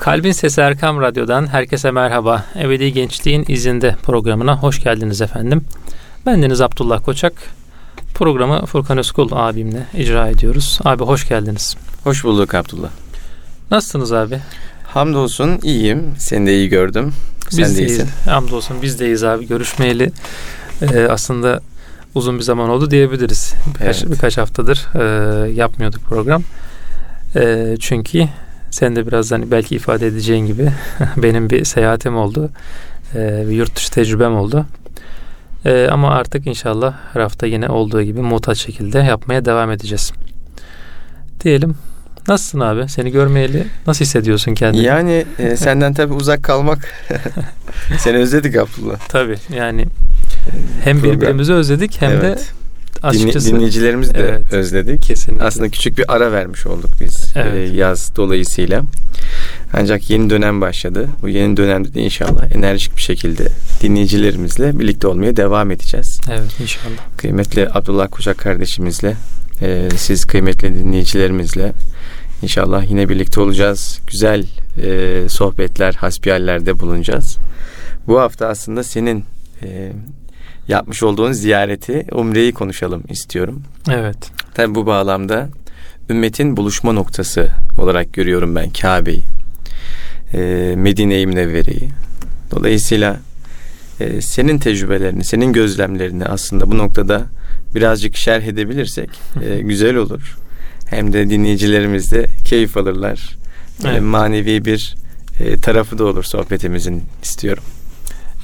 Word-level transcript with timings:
Kalbin 0.00 0.32
Sesi 0.32 0.60
Erkam 0.60 1.00
Radyo'dan 1.00 1.46
herkese 1.46 1.90
merhaba. 1.90 2.44
Ebedi 2.60 2.92
Gençliğin 2.92 3.44
izinde 3.48 3.96
programına 4.02 4.56
hoş 4.56 4.82
geldiniz 4.82 5.20
efendim. 5.20 5.64
Ben 6.26 6.42
Deniz 6.42 6.60
Abdullah 6.60 7.04
Koçak. 7.04 7.32
Programı 8.14 8.66
Furkan 8.66 8.98
Özkul 8.98 9.28
abimle 9.32 9.86
icra 9.94 10.28
ediyoruz. 10.28 10.78
Abi 10.84 11.04
hoş 11.04 11.28
geldiniz. 11.28 11.76
Hoş 12.04 12.24
bulduk 12.24 12.54
Abdullah. 12.54 12.88
Nasılsınız 13.70 14.12
abi? 14.12 14.38
Hamdolsun 14.84 15.58
iyiyim. 15.62 16.14
Seni 16.18 16.46
de 16.46 16.56
iyi 16.56 16.68
gördüm. 16.68 17.12
Sen 17.48 17.64
biz 17.64 17.78
de 17.78 17.86
iyisin. 17.86 18.08
Hamdolsun 18.24 18.82
biz 18.82 19.00
deyiz 19.00 19.24
abi. 19.24 19.46
Görüşmeyeli 19.46 20.12
e, 20.82 21.00
aslında 21.10 21.60
uzun 22.14 22.38
bir 22.38 22.42
zaman 22.42 22.70
oldu 22.70 22.90
diyebiliriz. 22.90 23.54
Birkaç, 23.66 24.02
evet. 24.02 24.12
birkaç 24.12 24.38
haftadır 24.38 24.88
e, 24.94 25.50
yapmıyorduk 25.50 26.02
program. 26.02 26.42
E, 27.36 27.76
çünkü 27.80 28.28
sen 28.70 28.96
de 28.96 29.06
birazdan 29.06 29.40
hani 29.40 29.50
belki 29.50 29.74
ifade 29.74 30.06
edeceğin 30.06 30.46
gibi 30.46 30.68
benim 31.16 31.50
bir 31.50 31.64
seyahatim 31.64 32.16
oldu. 32.16 32.50
E, 33.14 33.44
bir 33.46 33.54
yurt 33.54 33.76
dışı 33.76 33.90
tecrübem 33.90 34.36
oldu. 34.36 34.66
E, 35.64 35.88
ama 35.90 36.10
artık 36.10 36.46
inşallah 36.46 36.94
her 37.12 37.20
hafta 37.20 37.46
yine 37.46 37.68
olduğu 37.68 38.02
gibi 38.02 38.20
muhtaç 38.20 38.58
şekilde 38.58 38.98
yapmaya 38.98 39.44
devam 39.44 39.70
edeceğiz. 39.70 40.12
Diyelim. 41.44 41.74
Nasılsın 42.28 42.60
abi? 42.60 42.88
Seni 42.88 43.10
görmeyeli 43.10 43.66
nasıl 43.86 44.04
hissediyorsun 44.04 44.54
kendini? 44.54 44.84
Yani 44.84 45.24
e, 45.38 45.56
senden 45.56 45.94
tabii 45.94 46.14
uzak 46.14 46.42
kalmak 46.42 46.78
seni 47.98 48.16
özledik 48.16 48.56
Abdullah. 48.56 48.98
Tabii 49.08 49.36
yani 49.56 49.86
hem 50.84 51.00
Program. 51.00 51.20
birbirimizi 51.20 51.52
özledik 51.52 52.00
hem 52.00 52.10
evet. 52.10 52.38
de 52.38 52.59
açıkçası 53.02 53.54
dinleyicilerimizi 53.54 54.14
de 54.14 54.18
evet, 54.18 54.52
özledik. 54.52 55.02
Kesinlikle. 55.02 55.44
Aslında 55.44 55.68
küçük 55.68 55.98
bir 55.98 56.14
ara 56.14 56.32
vermiş 56.32 56.66
olduk 56.66 56.90
biz 57.00 57.32
evet. 57.36 57.54
e, 57.54 57.76
yaz 57.76 58.12
dolayısıyla. 58.16 58.82
Ancak 59.72 60.10
yeni 60.10 60.30
dönem 60.30 60.60
başladı. 60.60 61.08
Bu 61.22 61.28
yeni 61.28 61.56
dönemde 61.56 61.94
de 61.94 62.00
inşallah 62.00 62.54
enerjik 62.54 62.96
bir 62.96 63.02
şekilde 63.02 63.48
dinleyicilerimizle 63.82 64.78
birlikte 64.78 65.06
olmaya 65.06 65.36
devam 65.36 65.70
edeceğiz. 65.70 66.20
Evet 66.30 66.60
inşallah. 66.60 67.16
Kıymetli 67.16 67.68
Abdullah 67.74 68.08
Kuşak 68.10 68.38
kardeşimizle, 68.38 69.16
e, 69.62 69.88
siz 69.96 70.24
kıymetli 70.24 70.74
dinleyicilerimizle 70.74 71.72
inşallah 72.42 72.90
yine 72.90 73.08
birlikte 73.08 73.40
olacağız. 73.40 74.00
Güzel 74.06 74.46
e, 74.82 75.28
sohbetler, 75.28 75.94
hasbiyallerde 75.94 76.78
bulunacağız. 76.78 77.36
Bu 78.06 78.20
hafta 78.20 78.46
aslında 78.46 78.82
senin 78.82 79.24
e, 79.62 79.92
yapmış 80.68 81.02
olduğun 81.02 81.32
ziyareti, 81.32 82.06
umreyi 82.12 82.52
konuşalım 82.52 83.02
istiyorum. 83.08 83.62
Evet. 83.90 84.30
Tabi 84.54 84.74
bu 84.74 84.86
bağlamda 84.86 85.48
ümmetin 86.10 86.56
buluşma 86.56 86.92
noktası 86.92 87.48
olarak 87.78 88.12
görüyorum 88.12 88.56
ben 88.56 88.70
Kabe'yi. 88.70 89.22
E, 90.34 90.38
Medine-i 90.76 91.26
Münevvere'yi. 91.26 91.90
Dolayısıyla 92.50 93.20
e, 94.00 94.20
senin 94.20 94.58
tecrübelerini, 94.58 95.24
senin 95.24 95.52
gözlemlerini 95.52 96.24
aslında 96.24 96.70
bu 96.70 96.78
noktada 96.78 97.24
birazcık 97.74 98.16
şerh 98.16 98.42
edebilirsek 98.42 99.10
e, 99.44 99.60
güzel 99.60 99.96
olur. 99.96 100.36
Hem 100.86 101.12
de 101.12 101.30
dinleyicilerimiz 101.30 102.12
de 102.12 102.26
keyif 102.44 102.76
alırlar. 102.76 103.36
Evet. 103.84 103.96
E, 103.96 104.00
manevi 104.00 104.64
bir 104.64 104.94
e, 105.40 105.56
tarafı 105.56 105.98
da 105.98 106.04
olur 106.04 106.24
sohbetimizin 106.24 107.02
istiyorum. 107.22 107.64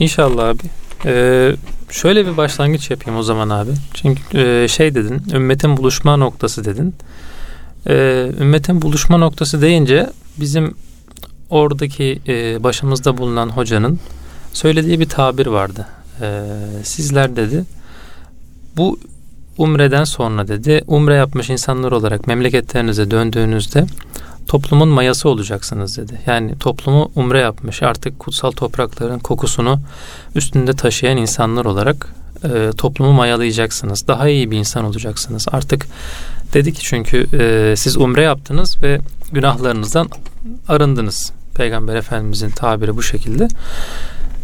İnşallah 0.00 0.48
abi. 0.48 0.62
Ee, 1.04 1.56
şöyle 1.90 2.26
bir 2.26 2.36
başlangıç 2.36 2.90
yapayım 2.90 3.18
o 3.18 3.22
zaman 3.22 3.50
abi. 3.50 3.70
Çünkü 3.94 4.38
e, 4.38 4.68
şey 4.68 4.94
dedin, 4.94 5.22
ümmetin 5.32 5.76
buluşma 5.76 6.16
noktası 6.16 6.64
dedin. 6.64 6.94
Ee, 7.88 8.30
ümmetin 8.40 8.82
buluşma 8.82 9.16
noktası 9.18 9.62
deyince 9.62 10.10
bizim 10.40 10.74
oradaki 11.50 12.20
e, 12.28 12.62
başımızda 12.62 13.18
bulunan 13.18 13.48
hocanın 13.48 14.00
söylediği 14.52 15.00
bir 15.00 15.08
tabir 15.08 15.46
vardı. 15.46 15.86
Ee, 16.20 16.42
sizler 16.82 17.36
dedi, 17.36 17.64
bu 18.76 18.98
umreden 19.58 20.04
sonra 20.04 20.48
dedi, 20.48 20.84
umre 20.86 21.14
yapmış 21.14 21.50
insanlar 21.50 21.92
olarak 21.92 22.26
memleketlerinize 22.26 23.10
döndüğünüzde 23.10 23.86
toplumun 24.48 24.88
mayası 24.88 25.28
olacaksınız 25.28 25.98
dedi. 25.98 26.20
Yani 26.26 26.58
toplumu 26.58 27.10
umre 27.14 27.40
yapmış 27.40 27.82
artık 27.82 28.18
kutsal 28.18 28.50
toprakların 28.50 29.18
kokusunu 29.18 29.80
üstünde 30.34 30.72
taşıyan 30.72 31.16
insanlar 31.16 31.64
olarak 31.64 32.14
e, 32.44 32.70
toplumu 32.78 33.12
mayalayacaksınız. 33.12 34.08
Daha 34.08 34.28
iyi 34.28 34.50
bir 34.50 34.58
insan 34.58 34.84
olacaksınız. 34.84 35.46
Artık 35.52 35.86
dedi 36.52 36.72
ki 36.72 36.80
çünkü 36.82 37.26
e, 37.38 37.76
siz 37.76 37.96
umre 37.96 38.22
yaptınız 38.22 38.82
ve 38.82 39.00
günahlarınızdan 39.32 40.08
arındınız. 40.68 41.32
Peygamber 41.54 41.96
Efendimizin 41.96 42.50
tabiri 42.50 42.96
bu 42.96 43.02
şekilde. 43.02 43.48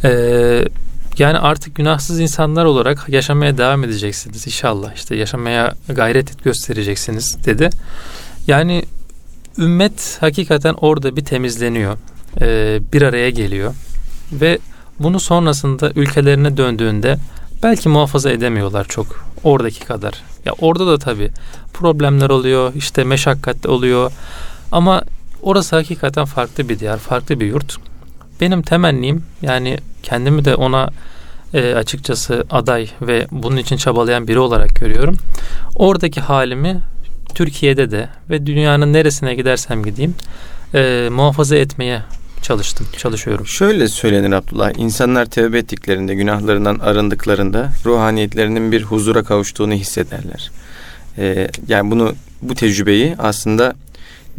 E, 0.04 0.10
yani 1.18 1.38
artık 1.38 1.74
günahsız 1.74 2.20
insanlar 2.20 2.64
olarak 2.64 3.08
yaşamaya 3.08 3.58
devam 3.58 3.84
edeceksiniz 3.84 4.46
inşallah. 4.46 4.94
İşte 4.94 5.16
yaşamaya 5.16 5.74
gayret 5.88 6.44
göstereceksiniz 6.44 7.36
dedi. 7.44 7.70
Yani 8.46 8.84
ümmet 9.58 10.18
hakikaten 10.20 10.74
orada 10.80 11.16
bir 11.16 11.24
temizleniyor. 11.24 11.96
E, 12.40 12.80
bir 12.92 13.02
araya 13.02 13.30
geliyor. 13.30 13.74
Ve 14.32 14.58
bunu 14.98 15.20
sonrasında 15.20 15.92
ülkelerine 15.94 16.56
döndüğünde 16.56 17.18
belki 17.62 17.88
muhafaza 17.88 18.30
edemiyorlar 18.30 18.84
çok 18.84 19.24
oradaki 19.44 19.80
kadar. 19.80 20.14
Ya 20.44 20.52
orada 20.60 20.86
da 20.86 20.98
tabii 20.98 21.30
problemler 21.72 22.30
oluyor, 22.30 22.72
işte 22.74 23.04
meşakkatli 23.04 23.68
oluyor. 23.68 24.12
Ama 24.72 25.02
orası 25.42 25.76
hakikaten 25.76 26.24
farklı 26.24 26.68
bir 26.68 26.78
diyar, 26.78 26.98
farklı 26.98 27.40
bir 27.40 27.46
yurt. 27.46 27.76
Benim 28.40 28.62
temennim 28.62 29.24
yani 29.42 29.78
kendimi 30.02 30.44
de 30.44 30.54
ona 30.54 30.90
e, 31.54 31.74
açıkçası 31.74 32.44
aday 32.50 32.88
ve 33.02 33.26
bunun 33.30 33.56
için 33.56 33.76
çabalayan 33.76 34.28
biri 34.28 34.38
olarak 34.38 34.74
görüyorum. 34.74 35.16
Oradaki 35.74 36.20
halimi 36.20 36.80
Türkiye'de 37.34 37.90
de 37.90 38.08
ve 38.30 38.46
dünyanın 38.46 38.92
neresine 38.92 39.34
gidersem 39.34 39.84
gideyim 39.84 40.14
e, 40.74 41.08
muhafaza 41.12 41.56
etmeye 41.56 42.02
çalıştım, 42.42 42.86
çalışıyorum. 42.96 43.46
Şöyle 43.46 43.88
söylenir 43.88 44.32
Abdullah, 44.32 44.72
insanlar 44.78 45.26
tevbe 45.26 45.58
ettiklerinde, 45.58 46.14
günahlarından 46.14 46.78
arındıklarında 46.78 47.72
ruhaniyetlerinin 47.84 48.72
bir 48.72 48.82
huzura 48.82 49.22
kavuştuğunu 49.22 49.72
hissederler. 49.72 50.50
Ee, 51.18 51.48
yani 51.68 51.90
bunu, 51.90 52.14
bu 52.42 52.54
tecrübeyi 52.54 53.14
aslında 53.18 53.74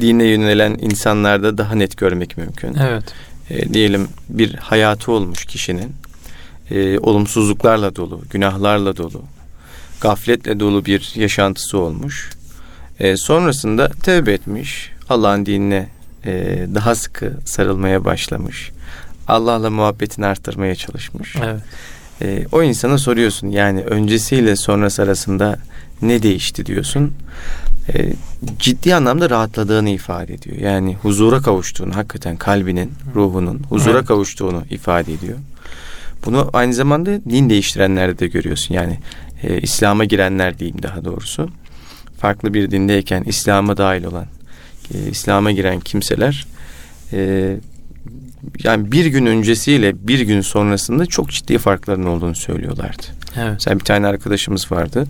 dine 0.02 0.24
yönelen 0.24 0.78
insanlarda 0.82 1.58
daha 1.58 1.76
net 1.76 1.98
görmek 1.98 2.38
mümkün. 2.38 2.76
Evet. 2.76 3.04
Ee, 3.50 3.74
diyelim 3.74 4.08
bir 4.30 4.54
hayatı 4.54 5.12
olmuş 5.12 5.46
kişinin, 5.46 5.92
e, 6.72 7.00
olumsuzluklarla 7.00 7.96
dolu, 7.96 8.22
günahlarla 8.30 8.98
dolu, 8.98 9.22
gafletle 10.02 10.60
dolu 10.60 10.86
bir 10.86 11.12
yaşantısı 11.16 11.78
olmuş 11.78 12.30
e, 13.00 13.18
sonrasında 13.18 13.90
tövbe 13.90 14.34
etmiş. 14.34 14.92
Allah'ın 15.10 15.46
dinine 15.46 15.88
e, 16.26 16.66
daha 16.76 16.96
sıkı 16.96 17.34
sarılmaya 17.46 18.06
başlamış. 18.06 18.72
Allah'la 19.28 19.70
muhabbetini 19.70 20.26
arttırmaya 20.26 20.76
çalışmış. 20.76 21.36
Evet. 21.44 21.62
E, 22.22 22.46
o 22.52 22.64
insana 22.64 22.98
soruyorsun 22.98 23.48
yani 23.48 23.82
öncesiyle 23.82 24.56
sonrası 24.56 25.02
arasında 25.02 25.60
ne 26.02 26.24
değişti 26.24 26.66
diyorsun. 26.66 27.14
E, 27.94 28.14
ciddi 28.60 28.96
anlamda 28.96 29.30
rahatladığını 29.30 29.90
ifade 29.90 30.34
ediyor. 30.34 30.58
Yani 30.58 30.96
huzura 30.96 31.42
kavuştuğunu, 31.42 31.96
hakikaten 31.96 32.38
kalbinin, 32.38 32.92
ruhunun 33.16 33.62
huzura 33.70 33.98
evet. 33.98 34.08
kavuştuğunu 34.08 34.64
ifade 34.70 35.14
ediyor. 35.14 35.38
Bunu 36.26 36.50
aynı 36.54 36.74
zamanda 36.74 37.26
din 37.30 37.50
değiştirenlerde 37.50 38.20
de 38.20 38.28
görüyorsun. 38.28 38.74
Yani 38.74 39.00
e, 39.44 39.62
İslam'a 39.62 40.06
girenler 40.06 40.60
diyeyim 40.60 40.84
daha 40.84 41.06
doğrusu 41.06 41.50
farklı 42.24 42.54
bir 42.54 42.72
dindeyken 42.72 43.24
İslam'a 43.24 43.78
dahil 43.78 44.04
olan, 44.04 44.26
e, 44.94 45.10
İslam'a 45.10 45.52
giren 45.52 45.80
kimseler 45.80 46.48
e, 47.14 47.58
yani 48.64 48.92
bir 48.92 49.06
gün 49.06 49.26
öncesiyle 49.26 50.08
bir 50.08 50.20
gün 50.20 50.42
sonrasında 50.42 51.06
çok 51.06 51.30
ciddi 51.30 51.58
farkların 51.58 52.06
olduğunu 52.06 52.36
söylüyorlardı. 52.36 53.04
Evet. 53.38 53.52
Mesela 53.54 53.80
bir 53.80 53.84
tane 53.84 54.08
arkadaşımız 54.08 54.72
vardı. 54.72 55.08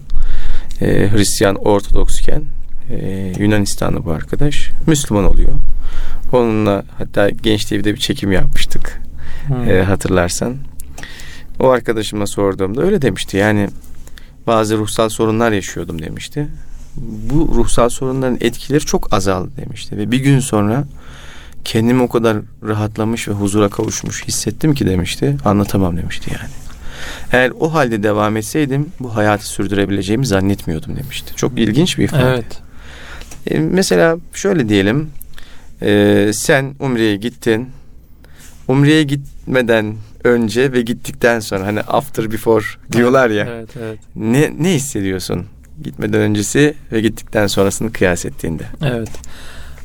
E, 0.82 1.10
Hristiyan 1.12 1.56
Ortodoksken 1.56 2.44
e, 2.90 3.34
Yunanistanlı 3.40 4.06
bu 4.06 4.12
arkadaş 4.12 4.70
Müslüman 4.88 5.26
oluyor. 5.26 5.54
Onunla 6.32 6.84
hatta 6.98 7.30
Genç 7.30 7.66
TV'de 7.66 7.94
bir 7.94 8.00
çekim 8.00 8.32
yapmıştık. 8.32 9.02
Hmm. 9.48 9.70
E, 9.70 9.84
hatırlarsan. 9.84 10.56
O 11.60 11.70
arkadaşıma 11.70 12.28
sorduğumda 12.28 12.82
öyle 12.84 13.02
demişti. 13.02 13.38
Yani 13.38 13.70
bazı 14.48 14.78
ruhsal 14.78 15.10
sorunlar 15.10 15.52
yaşıyordum 15.52 16.02
demişti 16.02 16.48
bu 16.98 17.52
ruhsal 17.56 17.90
sorunların 17.90 18.38
etkileri 18.42 18.86
çok 18.86 19.14
azaldı 19.14 19.52
demişti. 19.58 19.98
Ve 19.98 20.12
bir 20.12 20.20
gün 20.20 20.40
sonra 20.40 20.86
kendimi 21.64 22.02
o 22.02 22.10
kadar 22.10 22.38
rahatlamış 22.64 23.28
ve 23.28 23.32
huzura 23.32 23.70
kavuşmuş 23.70 24.28
hissettim 24.28 24.74
ki 24.74 24.86
demişti. 24.86 25.38
Anlatamam 25.46 25.98
demişti 25.98 26.32
yani. 26.34 26.52
Eğer 27.32 27.52
o 27.60 27.74
halde 27.74 28.04
devam 28.04 28.38
etseydim 28.38 28.90
bu 29.00 29.16
hayatı 29.16 29.48
sürdürebileceğimi 29.48 30.26
zannetmiyordum 30.26 30.96
demişti. 30.96 31.36
Çok 31.36 31.60
ilginç 31.60 31.98
bir 31.98 32.04
ifade. 32.04 32.24
Evet. 32.24 32.62
E, 33.48 33.60
mesela 33.60 34.18
şöyle 34.34 34.70
diyelim. 34.70 35.10
Ee, 35.82 36.32
sen 36.34 36.76
Umre'ye 36.80 37.16
gittin. 37.16 37.70
Umre'ye 38.68 39.04
gitmeden 39.04 39.96
önce 40.24 40.72
ve 40.72 40.82
gittikten 40.82 41.40
sonra 41.40 41.66
hani 41.66 41.82
after 41.82 42.32
before 42.32 42.66
diyorlar 42.92 43.30
ya. 43.30 43.46
Evet, 43.50 43.70
evet. 43.82 44.00
Ne 44.16 44.54
ne 44.60 44.74
hissediyorsun? 44.74 45.46
Gitmeden 45.84 46.22
öncesi 46.22 46.76
ve 46.92 47.02
gittikten 47.02 47.48
sonrasını 47.48 47.94
kıyas 47.94 48.26
ettiğinde. 48.26 48.64
Evet. 48.86 49.10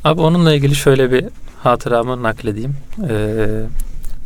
Abi 0.03 0.21
onunla 0.21 0.53
ilgili 0.53 0.75
şöyle 0.75 1.11
bir 1.11 1.25
hatıramı 1.63 2.23
nakledeyim. 2.23 2.75
Ee, 3.09 3.47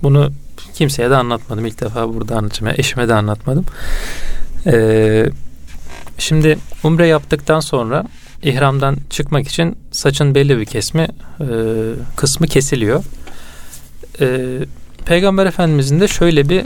bunu 0.03 0.31
kimseye 0.73 1.09
de 1.09 1.15
anlatmadım. 1.15 1.65
İlk 1.65 1.81
defa 1.81 2.13
burada 2.13 2.37
anlatacağım. 2.37 2.67
Yani 2.67 2.79
eşime 2.79 3.07
de 3.07 3.13
anlatmadım. 3.13 3.65
Ee, 4.65 5.25
şimdi 6.17 6.57
umre 6.83 7.07
yaptıktan 7.07 7.59
sonra 7.59 8.03
ihramdan 8.43 8.97
çıkmak 9.09 9.47
için 9.47 9.77
saçın 9.91 10.35
belli 10.35 10.59
bir 10.59 10.65
kesmi 10.65 11.07
e, 11.39 11.47
kısmı 12.15 12.47
kesiliyor. 12.47 13.03
E, 14.21 14.59
Peygamber 15.05 15.45
Efendimizin 15.45 15.99
de 15.99 16.07
şöyle 16.07 16.49
bir 16.49 16.65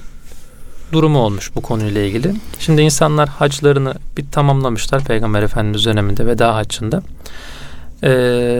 durumu 0.92 1.20
olmuş 1.20 1.52
bu 1.56 1.62
konuyla 1.62 2.02
ilgili. 2.02 2.34
Şimdi 2.60 2.82
insanlar 2.82 3.30
haclarını 3.30 3.94
bir 4.18 4.26
tamamlamışlar 4.32 5.04
Peygamber 5.04 5.44
Efendimiz 5.44 5.86
döneminde 5.86 6.26
veda 6.26 6.56
haccında. 6.56 7.02
E, 8.04 8.12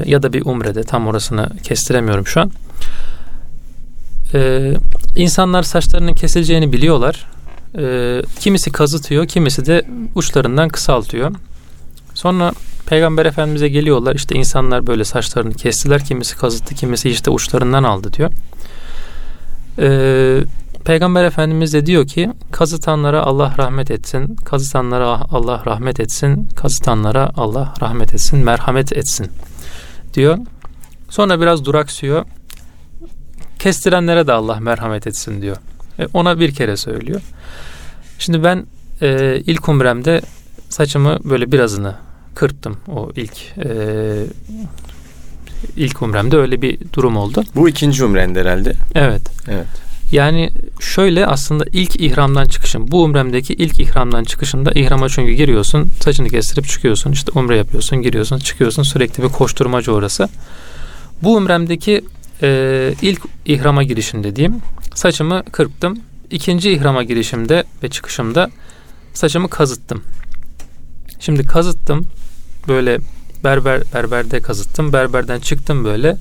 ya 0.06 0.24
da 0.24 0.34
bir 0.34 0.46
umrede 0.46 0.84
tam 0.84 1.08
orasını 1.08 1.50
kestiremiyorum 1.64 2.28
şu 2.28 2.42
an. 2.42 2.52
E, 4.34 4.74
insanlar 5.16 5.64
saçlarının 5.64 6.14
kesileceğini 6.14 6.74
biliyorlar. 6.74 7.28
E, 7.78 8.22
kimisi 8.40 8.72
kazıtıyor, 8.72 9.28
kimisi 9.28 9.66
de 9.66 9.86
uçlarından 10.16 10.70
kısaltıyor. 10.70 11.32
Sonra 12.14 12.52
Peygamber 12.88 13.26
Efendimiz'e 13.26 13.70
geliyorlar. 13.70 14.16
İşte 14.16 14.36
insanlar 14.36 14.88
böyle 14.88 15.04
saçlarını 15.04 15.54
kestiler. 15.54 16.06
Kimisi 16.06 16.38
kazıttı, 16.38 16.76
kimisi 16.76 17.10
işte 17.10 17.32
uçlarından 17.32 17.84
aldı 17.84 18.14
diyor. 18.14 18.32
Ee, 19.80 20.44
Peygamber 20.88 21.24
Efendimiz 21.24 21.74
de 21.74 21.86
diyor 21.86 22.08
ki 22.08 22.30
kazıtanlara 22.52 23.22
Allah 23.24 23.54
rahmet 23.58 23.92
etsin, 23.92 24.36
kazıtanlara 24.36 25.22
Allah 25.32 25.64
rahmet 25.66 26.00
etsin, 26.00 26.50
kazıtanlara 26.56 27.32
Allah 27.38 27.74
rahmet 27.82 28.14
etsin, 28.14 28.40
merhamet 28.40 28.94
etsin 28.94 29.28
diyor. 30.14 30.38
Sonra 31.10 31.42
biraz 31.42 31.66
duraksıyor. 31.66 32.26
Kestirenlere 33.60 34.28
de 34.28 34.34
Allah 34.34 34.60
merhamet 34.60 35.08
etsin 35.08 35.42
diyor. 35.42 35.58
E, 36.00 36.08
ona 36.14 36.40
bir 36.40 36.52
kere 36.52 36.78
söylüyor. 36.78 37.22
Şimdi 38.20 38.44
ben 38.44 38.66
e, 39.02 39.40
ilk 39.46 39.70
umremde 39.70 40.22
saçımı 40.70 41.20
böyle 41.24 41.52
birazını 41.52 41.96
kırptım 42.36 42.78
o 42.88 43.12
ilk 43.16 43.58
e, 43.66 43.70
ilk 45.78 46.02
umremde 46.02 46.38
öyle 46.38 46.62
bir 46.62 46.80
durum 46.94 47.18
oldu. 47.18 47.44
Bu 47.56 47.70
ikinci 47.70 48.06
umrende 48.06 48.40
herhalde. 48.40 48.74
Evet. 48.96 49.22
Evet. 49.48 49.87
Yani 50.12 50.50
şöyle 50.80 51.26
aslında 51.26 51.66
ilk 51.74 51.96
ihramdan 51.96 52.46
çıkışım 52.46 52.92
bu 52.92 53.04
umremdeki 53.04 53.54
ilk 53.54 53.80
ihramdan 53.80 54.24
çıkışımda 54.24 54.72
ihrama 54.72 55.10
çünkü 55.10 55.32
giriyorsun 55.32 55.90
saçını 56.02 56.30
kestirip 56.30 56.68
çıkıyorsun 56.68 57.12
işte 57.12 57.32
umre 57.40 57.58
yapıyorsun 57.58 58.02
giriyorsun 58.02 58.40
çıkıyorsun 58.40 58.84
sürekli 58.84 59.24
bir 59.24 59.30
koşturmacı 59.30 59.94
orası. 59.94 60.30
Bu 61.24 61.36
umremdeki 61.36 62.02
e, 62.42 62.94
ilk 63.02 63.22
ihrama 63.46 63.84
girişimde 63.84 64.36
diyeyim 64.36 64.62
saçımı 64.96 65.44
kırptım. 65.52 66.00
İkinci 66.32 66.72
ihrama 66.72 67.04
girişimde 67.04 67.64
ve 67.84 67.90
çıkışımda 67.90 68.50
saçımı 69.14 69.50
kazıttım. 69.50 70.04
Şimdi 71.20 71.46
kazıttım 71.46 72.08
böyle 72.68 73.00
berber 73.44 73.82
berberde 73.94 74.40
kazıttım. 74.40 74.94
Berberden 74.94 75.40
çıktım 75.40 75.84
böyle. 75.86 76.18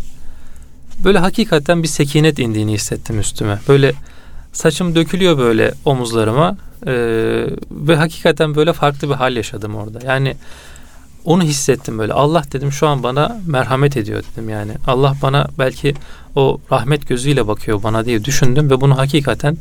Böyle 1.04 1.19
hakikaten 1.19 1.82
bir 1.82 1.88
sekinet 1.88 2.38
indiğini 2.38 2.72
hissettim 2.72 3.20
üstüme. 3.20 3.58
Böyle 3.69 3.93
saçım 4.52 4.94
dökülüyor 4.94 5.38
böyle 5.38 5.75
omuzlarıma 5.84 6.56
ee, 6.87 7.46
ve 7.70 7.96
hakikaten 7.96 8.54
böyle 8.54 8.72
farklı 8.72 9.08
bir 9.08 9.14
hal 9.14 9.37
yaşadım 9.37 9.75
orada. 9.75 9.98
Yani 10.06 10.37
onu 11.25 11.43
hissettim 11.43 11.98
böyle. 11.98 12.12
Allah 12.12 12.43
dedim 12.52 12.72
şu 12.72 12.87
an 12.87 13.02
bana 13.02 13.40
merhamet 13.46 13.96
ediyor 13.96 14.22
dedim 14.32 14.48
yani. 14.48 14.72
Allah 14.87 15.14
bana 15.22 15.48
belki 15.58 15.94
o 16.34 16.60
rahmet 16.72 17.08
gözüyle 17.08 17.48
bakıyor 17.48 17.82
bana 17.82 18.04
diye 18.04 18.25
düşündüm 18.25 18.70
ve 18.70 18.81
bunu 18.81 18.98
hakikaten 18.98 19.56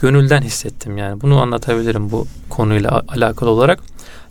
gönülden 0.00 0.42
hissettim 0.42 0.98
yani. 0.98 1.20
Bunu 1.20 1.40
anlatabilirim 1.40 2.10
bu 2.10 2.26
konuyla 2.48 3.02
alakalı 3.08 3.50
olarak. 3.50 3.80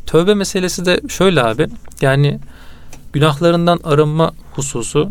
Tövbe 0.05 0.33
meselesi 0.33 0.85
de 0.85 1.01
şöyle 1.09 1.43
abi. 1.43 1.67
Yani 2.01 2.39
günahlarından 3.13 3.79
arınma 3.83 4.31
hususu 4.51 5.09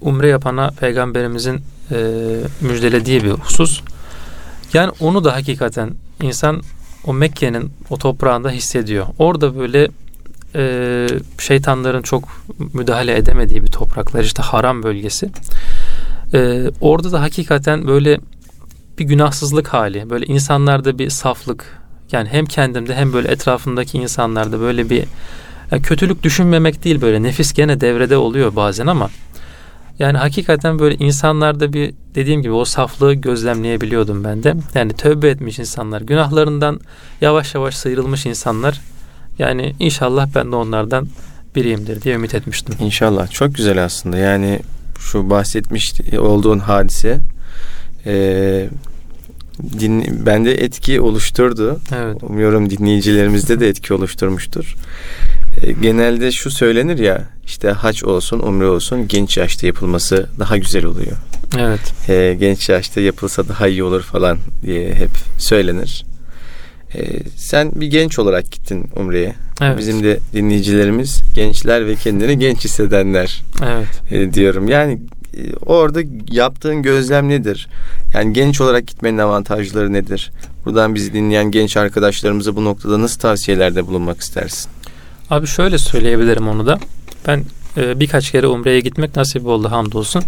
umre 0.00 0.28
yapana 0.28 0.70
peygamberimizin 0.70 1.60
e, 1.90 1.96
müjdelediği 2.60 3.24
bir 3.24 3.30
husus. 3.30 3.80
Yani 4.72 4.92
onu 5.00 5.24
da 5.24 5.34
hakikaten 5.34 5.90
insan 6.22 6.62
o 7.04 7.12
Mekke'nin 7.12 7.72
o 7.90 7.96
toprağında 7.96 8.50
hissediyor. 8.50 9.06
Orada 9.18 9.58
böyle 9.58 9.88
e, 10.54 11.06
şeytanların 11.38 12.02
çok 12.02 12.24
müdahale 12.74 13.16
edemediği 13.16 13.62
bir 13.62 13.70
topraklar 13.70 14.24
işte 14.24 14.42
haram 14.42 14.82
bölgesi. 14.82 15.30
E, 16.34 16.70
orada 16.80 17.12
da 17.12 17.22
hakikaten 17.22 17.86
böyle 17.86 18.20
bir 18.98 19.04
günahsızlık 19.04 19.68
hali, 19.68 20.10
böyle 20.10 20.26
insanlarda 20.26 20.98
bir 20.98 21.10
saflık, 21.10 21.80
yani 22.12 22.28
hem 22.28 22.46
kendimde 22.46 22.94
hem 22.94 23.12
böyle 23.12 23.28
etrafındaki 23.28 23.98
insanlarda 23.98 24.60
böyle 24.60 24.90
bir 24.90 25.04
yani 25.70 25.82
kötülük 25.82 26.22
düşünmemek 26.22 26.84
değil 26.84 27.00
böyle 27.00 27.22
nefis 27.22 27.52
gene 27.52 27.80
devrede 27.80 28.16
oluyor 28.16 28.56
bazen 28.56 28.86
ama 28.86 29.10
yani 29.98 30.18
hakikaten 30.18 30.78
böyle 30.78 30.94
insanlarda 30.94 31.72
bir 31.72 31.94
dediğim 32.14 32.42
gibi 32.42 32.52
o 32.52 32.64
saflığı 32.64 33.14
gözlemleyebiliyordum 33.14 34.24
ben 34.24 34.42
de. 34.42 34.54
Yani 34.74 34.92
tövbe 34.92 35.28
etmiş 35.28 35.58
insanlar, 35.58 36.00
günahlarından 36.00 36.80
yavaş 37.20 37.54
yavaş 37.54 37.76
sıyrılmış 37.76 38.26
insanlar. 38.26 38.80
Yani 39.38 39.74
inşallah 39.78 40.28
ben 40.34 40.52
de 40.52 40.56
onlardan 40.56 41.08
biriyimdir 41.56 42.02
diye 42.02 42.14
ümit 42.14 42.34
etmiştim. 42.34 42.74
İnşallah. 42.80 43.30
Çok 43.30 43.54
güzel 43.54 43.84
aslında. 43.84 44.18
Yani 44.18 44.60
şu 44.98 45.30
bahsetmiş 45.30 45.92
olduğun 46.18 46.58
hadise 46.58 47.18
e, 48.06 48.68
din, 49.78 50.26
bende 50.26 50.54
etki 50.54 51.00
oluşturdu. 51.00 51.80
Evet. 51.94 52.22
Umuyorum 52.22 52.70
dinleyicilerimizde 52.70 53.60
de 53.60 53.68
etki 53.68 53.94
oluşturmuştur. 53.94 54.74
Genelde 55.80 56.32
şu 56.32 56.50
söylenir 56.50 56.98
ya 56.98 57.24
işte 57.44 57.68
haç 57.70 58.04
olsun 58.04 58.38
umre 58.38 58.66
olsun 58.66 59.08
genç 59.08 59.36
yaşta 59.36 59.66
yapılması 59.66 60.28
daha 60.38 60.56
güzel 60.56 60.84
oluyor. 60.84 61.16
Evet. 61.58 62.08
E, 62.08 62.36
genç 62.40 62.68
yaşta 62.68 63.00
yapılsa 63.00 63.48
daha 63.48 63.68
iyi 63.68 63.82
olur 63.84 64.02
falan 64.02 64.38
diye 64.62 64.94
hep 64.94 65.10
söylenir. 65.38 66.04
E, 66.94 67.20
sen 67.36 67.72
bir 67.74 67.86
genç 67.86 68.18
olarak 68.18 68.52
gittin 68.52 68.88
umreye. 68.96 69.34
Evet. 69.60 69.78
Bizim 69.78 70.04
de 70.04 70.18
dinleyicilerimiz 70.32 71.22
gençler 71.34 71.86
ve 71.86 71.94
kendini 71.94 72.38
genç 72.38 72.64
hissedenler 72.64 73.42
Evet. 73.64 74.12
e, 74.12 74.34
diyorum. 74.34 74.68
Yani 74.68 74.98
e, 75.36 75.56
orada 75.66 76.00
yaptığın 76.30 76.82
gözlem 76.82 77.28
nedir? 77.28 77.68
Yani 78.14 78.32
genç 78.32 78.60
olarak 78.60 78.86
gitmenin 78.86 79.18
avantajları 79.18 79.92
nedir? 79.92 80.30
Buradan 80.64 80.94
bizi 80.94 81.12
dinleyen 81.12 81.50
genç 81.50 81.76
arkadaşlarımıza 81.76 82.56
bu 82.56 82.64
noktada 82.64 83.00
nasıl 83.00 83.20
tavsiyelerde 83.20 83.86
bulunmak 83.86 84.20
istersin? 84.20 84.70
Abi 85.30 85.46
şöyle 85.46 85.78
söyleyebilirim 85.78 86.48
onu 86.48 86.66
da. 86.66 86.78
Ben 87.26 87.44
e, 87.76 88.00
birkaç 88.00 88.30
kere 88.30 88.46
Umre'ye 88.46 88.80
gitmek 88.80 89.16
nasip 89.16 89.46
oldu 89.46 89.70
hamdolsun. 89.70 90.22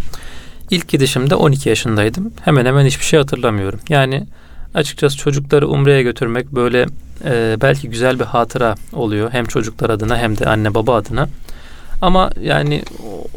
İlk 0.70 0.88
gidişimde 0.88 1.34
12 1.34 1.68
yaşındaydım. 1.68 2.32
Hemen 2.44 2.66
hemen 2.66 2.86
hiçbir 2.86 3.04
şey 3.04 3.18
hatırlamıyorum. 3.18 3.80
Yani 3.88 4.26
açıkçası 4.74 5.16
çocukları 5.16 5.68
Umre'ye 5.68 6.02
götürmek 6.02 6.52
böyle 6.52 6.86
e, 7.24 7.56
belki 7.62 7.90
güzel 7.90 8.18
bir 8.18 8.24
hatıra 8.24 8.74
oluyor. 8.92 9.32
Hem 9.32 9.44
çocuklar 9.44 9.90
adına 9.90 10.18
hem 10.18 10.38
de 10.38 10.46
anne 10.46 10.74
baba 10.74 10.94
adına. 10.94 11.28
Ama 12.02 12.30
yani 12.42 12.82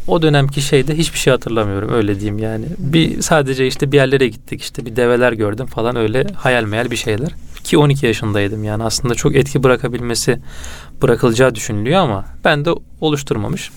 o 0.07 0.21
dönemki 0.21 0.61
şeyde 0.61 0.97
hiçbir 0.97 1.19
şey 1.19 1.31
hatırlamıyorum 1.31 1.93
öyle 1.93 2.19
diyeyim 2.19 2.39
yani. 2.39 2.65
Bir 2.77 3.21
sadece 3.21 3.67
işte 3.67 3.91
bir 3.91 3.97
yerlere 3.97 4.27
gittik 4.27 4.61
işte 4.61 4.85
bir 4.85 4.95
develer 4.95 5.33
gördüm 5.33 5.65
falan 5.65 5.95
öyle 5.95 6.27
hayal 6.35 6.63
meyal 6.63 6.91
bir 6.91 6.95
şeyler. 6.95 7.31
Ki 7.71 7.77
12 7.77 8.05
yaşındaydım 8.05 8.63
yani 8.63 8.83
aslında 8.83 9.15
çok 9.15 9.35
etki 9.35 9.63
bırakabilmesi 9.63 10.39
bırakılacağı 11.01 11.55
düşünülüyor 11.55 12.01
ama 12.01 12.25
ben 12.45 12.65
de 12.65 12.69
oluşturmamış. 13.01 13.71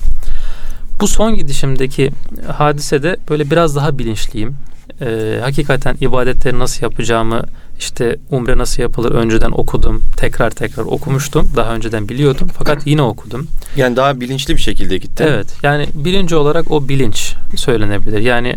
Bu 1.01 1.09
son 1.09 1.35
gidişimdeki 1.35 2.11
hadisede 2.53 3.17
böyle 3.31 3.51
biraz 3.51 3.77
daha 3.77 3.99
bilinçliyim. 3.99 4.57
Ee, 5.01 5.39
hakikaten 5.43 5.97
ibadetleri 6.01 6.59
nasıl 6.59 6.83
yapacağımı 6.83 7.43
işte 7.79 8.17
umre 8.31 8.59
nasıl 8.59 8.83
yapılır 8.83 9.13
önceden 9.13 9.51
okudum. 9.51 10.03
Tekrar 10.17 10.51
tekrar 10.51 10.85
okumuştum. 10.85 11.51
Daha 11.57 11.75
önceden 11.75 12.09
biliyordum 12.09 12.49
fakat 12.59 12.87
yine 12.87 13.03
okudum. 13.03 13.47
Yani 13.77 13.97
daha 13.97 14.21
bilinçli 14.21 14.55
bir 14.55 14.61
şekilde 14.61 14.99
gittin. 14.99 15.25
Evet. 15.25 15.47
Yani 15.63 15.87
birinci 15.95 16.37
olarak 16.37 16.71
o 16.71 16.89
bilinç 16.89 17.35
söylenebilir. 17.57 18.19
Yani 18.19 18.57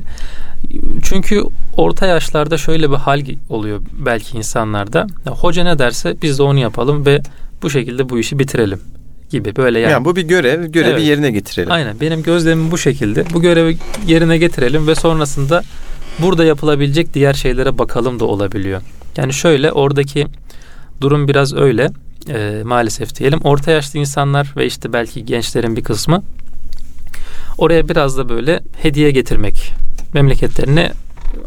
çünkü 1.03 1.43
orta 1.77 2.05
yaşlarda 2.05 2.57
şöyle 2.57 2.91
bir 2.91 2.95
hal 2.95 3.21
oluyor 3.49 3.81
belki 4.05 4.37
insanlarda. 4.37 5.07
Ya, 5.25 5.31
hoca 5.31 5.63
ne 5.63 5.79
derse 5.79 6.15
biz 6.21 6.39
de 6.39 6.43
onu 6.43 6.59
yapalım 6.59 7.05
ve 7.05 7.21
bu 7.61 7.69
şekilde 7.69 8.09
bu 8.09 8.19
işi 8.19 8.39
bitirelim 8.39 8.79
gibi 9.29 9.55
böyle 9.55 9.79
yani. 9.79 9.91
Yani 9.91 10.05
bu 10.05 10.15
bir 10.15 10.21
görev, 10.21 10.65
görevi 10.65 10.91
Evet. 10.91 11.07
yerine 11.07 11.31
getirelim. 11.31 11.71
Aynen 11.71 11.99
benim 12.01 12.23
gözlemim 12.23 12.71
bu 12.71 12.77
şekilde. 12.77 13.25
Bu 13.33 13.41
görevi 13.41 13.77
yerine 14.07 14.37
getirelim 14.37 14.87
ve 14.87 14.95
sonrasında 14.95 15.63
burada 16.19 16.45
yapılabilecek 16.45 17.13
diğer 17.13 17.33
şeylere 17.33 17.77
bakalım 17.77 18.19
da 18.19 18.25
olabiliyor. 18.25 18.81
Yani 19.17 19.33
şöyle 19.33 19.71
oradaki 19.71 20.27
durum 21.01 21.27
biraz 21.27 21.53
öyle 21.53 21.89
e, 22.29 22.61
maalesef 22.65 23.15
diyelim. 23.15 23.39
Orta 23.43 23.71
yaşlı 23.71 23.99
insanlar 23.99 24.53
ve 24.57 24.65
işte 24.65 24.93
belki 24.93 25.25
gençlerin 25.25 25.75
bir 25.75 25.83
kısmı 25.83 26.23
oraya 27.57 27.89
biraz 27.89 28.17
da 28.17 28.29
böyle 28.29 28.59
hediye 28.81 29.11
getirmek 29.11 29.73
memleketlerine 30.13 30.91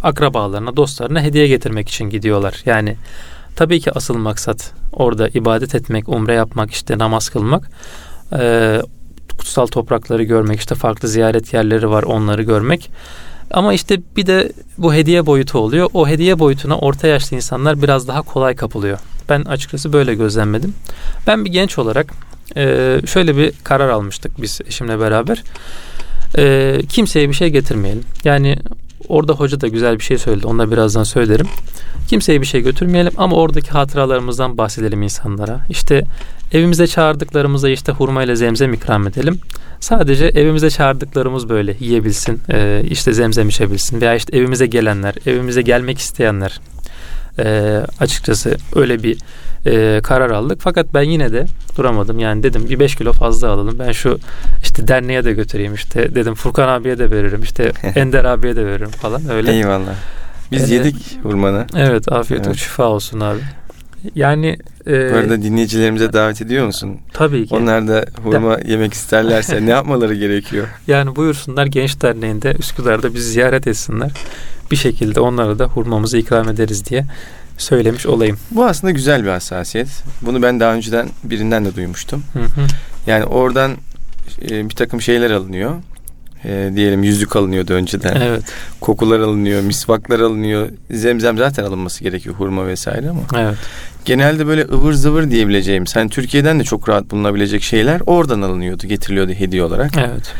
akrabalarına 0.02 0.76
dostlarına 0.76 1.22
hediye 1.22 1.46
getirmek 1.48 1.88
için 1.88 2.10
gidiyorlar. 2.10 2.62
Yani 2.66 2.96
tabii 3.56 3.80
ki 3.80 3.92
asıl 3.92 4.16
maksat 4.16 4.72
orada 4.92 5.28
ibadet 5.28 5.74
etmek, 5.74 6.08
umre 6.08 6.34
yapmak, 6.34 6.70
işte 6.70 6.98
namaz 6.98 7.28
kılmak. 7.28 7.70
Ee, 8.32 8.80
kutsal 9.38 9.66
toprakları 9.66 10.22
görmek, 10.22 10.58
işte 10.60 10.74
farklı 10.74 11.08
ziyaret 11.08 11.54
yerleri 11.54 11.90
var 11.90 12.02
onları 12.02 12.42
görmek. 12.42 12.90
Ama 13.50 13.74
işte 13.74 14.00
bir 14.16 14.26
de 14.26 14.52
bu 14.78 14.94
hediye 14.94 15.26
boyutu 15.26 15.58
oluyor. 15.58 15.90
O 15.94 16.08
hediye 16.08 16.38
boyutuna 16.38 16.78
orta 16.78 17.06
yaşlı 17.06 17.36
insanlar 17.36 17.82
biraz 17.82 18.08
daha 18.08 18.22
kolay 18.22 18.56
kapılıyor. 18.56 18.98
Ben 19.28 19.40
açıkçası 19.40 19.92
böyle 19.92 20.14
gözlemledim. 20.14 20.74
Ben 21.26 21.44
bir 21.44 21.50
genç 21.50 21.78
olarak 21.78 22.14
e, 22.56 22.96
şöyle 23.06 23.36
bir 23.36 23.52
karar 23.64 23.88
almıştık 23.88 24.42
biz 24.42 24.60
eşimle 24.66 25.00
beraber. 25.00 25.42
E, 26.38 26.76
kimseye 26.88 27.28
bir 27.28 27.34
şey 27.34 27.48
getirmeyelim. 27.48 28.04
Yani 28.24 28.58
orada 29.08 29.32
hoca 29.32 29.60
da 29.60 29.68
güzel 29.68 29.98
bir 29.98 30.04
şey 30.04 30.18
söyledi. 30.18 30.46
Onu 30.46 30.58
da 30.58 30.70
birazdan 30.70 31.02
söylerim. 31.02 31.46
Kimseye 32.08 32.40
bir 32.40 32.46
şey 32.46 32.60
götürmeyelim 32.60 33.12
ama 33.16 33.36
oradaki 33.36 33.70
hatıralarımızdan 33.70 34.58
bahsedelim 34.58 35.02
insanlara. 35.02 35.60
İşte 35.68 36.04
evimize 36.52 36.86
çağırdıklarımıza 36.86 37.68
işte 37.68 37.92
hurma 37.92 38.22
ile 38.22 38.36
zemzem 38.36 38.74
ikram 38.74 39.06
edelim. 39.06 39.40
Sadece 39.80 40.26
evimize 40.26 40.70
çağırdıklarımız 40.70 41.48
böyle 41.48 41.76
yiyebilsin, 41.80 42.40
e, 42.52 42.82
işte 42.90 43.12
zemzem 43.12 43.48
içebilsin 43.48 44.00
veya 44.00 44.14
işte 44.14 44.36
evimize 44.36 44.66
gelenler, 44.66 45.14
evimize 45.26 45.62
gelmek 45.62 45.98
isteyenler 45.98 46.60
e, 47.38 47.80
açıkçası 48.00 48.56
öyle 48.74 49.02
bir 49.02 49.18
e, 49.66 50.00
karar 50.02 50.30
aldık. 50.30 50.58
Fakat 50.62 50.94
ben 50.94 51.02
yine 51.02 51.32
de 51.32 51.46
duramadım. 51.76 52.18
Yani 52.18 52.42
dedim 52.42 52.68
bir 52.68 52.80
5 52.80 52.96
kilo 52.96 53.12
fazla 53.12 53.48
alalım. 53.48 53.78
Ben 53.78 53.92
şu 53.92 54.18
işte 54.62 54.88
derneğe 54.88 55.24
de 55.24 55.32
götüreyim 55.32 55.74
işte 55.74 56.14
dedim 56.14 56.34
Furkan 56.34 56.68
abiye 56.68 56.98
de 56.98 57.10
veririm 57.10 57.42
işte 57.42 57.72
Ender 57.94 58.24
abiye 58.24 58.56
de 58.56 58.66
veririm 58.66 58.90
falan 58.90 59.30
öyle. 59.30 59.52
Eyvallah. 59.52 59.94
Biz 60.52 60.72
Ee, 60.72 60.74
yedik 60.74 61.18
hurmanı. 61.22 61.66
Evet 61.76 62.12
afiyet 62.12 62.40
Evet. 62.40 62.48
olsun 62.50 62.58
şifa 62.58 62.84
olsun 62.84 63.20
abi. 63.20 63.38
Yani 64.14 64.56
e, 64.86 65.12
Bu 65.12 65.16
arada 65.16 65.42
dinleyicilerimize 65.42 66.12
davet 66.12 66.42
ediyor 66.42 66.66
musun? 66.66 66.98
tabii 67.12 67.46
ki. 67.46 67.54
Onlar 67.54 67.88
da 67.88 68.04
hurma 68.22 68.58
yemek 68.66 68.94
isterlerse 68.94 69.66
ne 69.66 69.70
yapmaları 69.76 70.14
gerekiyor? 70.14 70.66
Yani 70.86 71.16
buyursunlar 71.16 71.66
Genç 71.66 72.02
Derneği'nde 72.02 72.54
Üsküdar'da 72.58 73.14
bizi 73.14 73.30
ziyaret 73.30 73.66
etsinler. 73.66 74.10
Bir 74.70 74.76
şekilde 74.76 75.20
onlara 75.20 75.58
da 75.58 75.64
hurmamızı 75.66 76.18
ikram 76.18 76.48
ederiz 76.48 76.86
diye 76.86 77.04
söylemiş 77.58 78.06
olayım. 78.06 78.38
Bu 78.50 78.64
aslında 78.64 78.90
güzel 78.90 79.24
bir 79.24 79.28
hassasiyet. 79.28 79.88
Bunu 80.22 80.42
ben 80.42 80.60
daha 80.60 80.74
önceden 80.74 81.08
birinden 81.24 81.64
de 81.64 81.76
duymuştum. 81.76 82.22
Hı 82.32 82.38
hı. 82.38 82.66
Yani 83.06 83.24
oradan 83.24 83.72
e, 84.50 84.68
bir 84.68 84.74
takım 84.74 85.00
şeyler 85.00 85.30
alınıyor. 85.30 85.74
E, 86.44 86.70
diyelim 86.74 87.02
yüzük 87.02 87.36
alınıyordu 87.36 87.72
önceden. 87.72 88.20
Evet, 88.20 88.42
Kokular 88.80 89.20
alınıyor, 89.20 89.62
misvaklar 89.62 90.20
alınıyor. 90.20 90.68
Zemzem 90.90 91.38
zaten 91.38 91.64
alınması 91.64 92.04
gerekiyor 92.04 92.34
hurma 92.34 92.66
vesaire 92.66 93.10
ama. 93.10 93.20
evet. 93.38 93.58
Genelde 94.04 94.46
böyle 94.46 94.62
ıvır 94.64 94.92
zıvır 94.92 95.30
diyebileceğimiz, 95.30 95.96
hani 95.96 96.10
Türkiye'den 96.10 96.60
de 96.60 96.64
çok 96.64 96.88
rahat 96.88 97.10
bulunabilecek 97.10 97.62
şeyler 97.62 98.00
oradan 98.06 98.42
alınıyordu, 98.42 98.86
getiriliyordu 98.86 99.32
hediye 99.32 99.64
olarak. 99.64 99.90
Evet. 99.98 100.34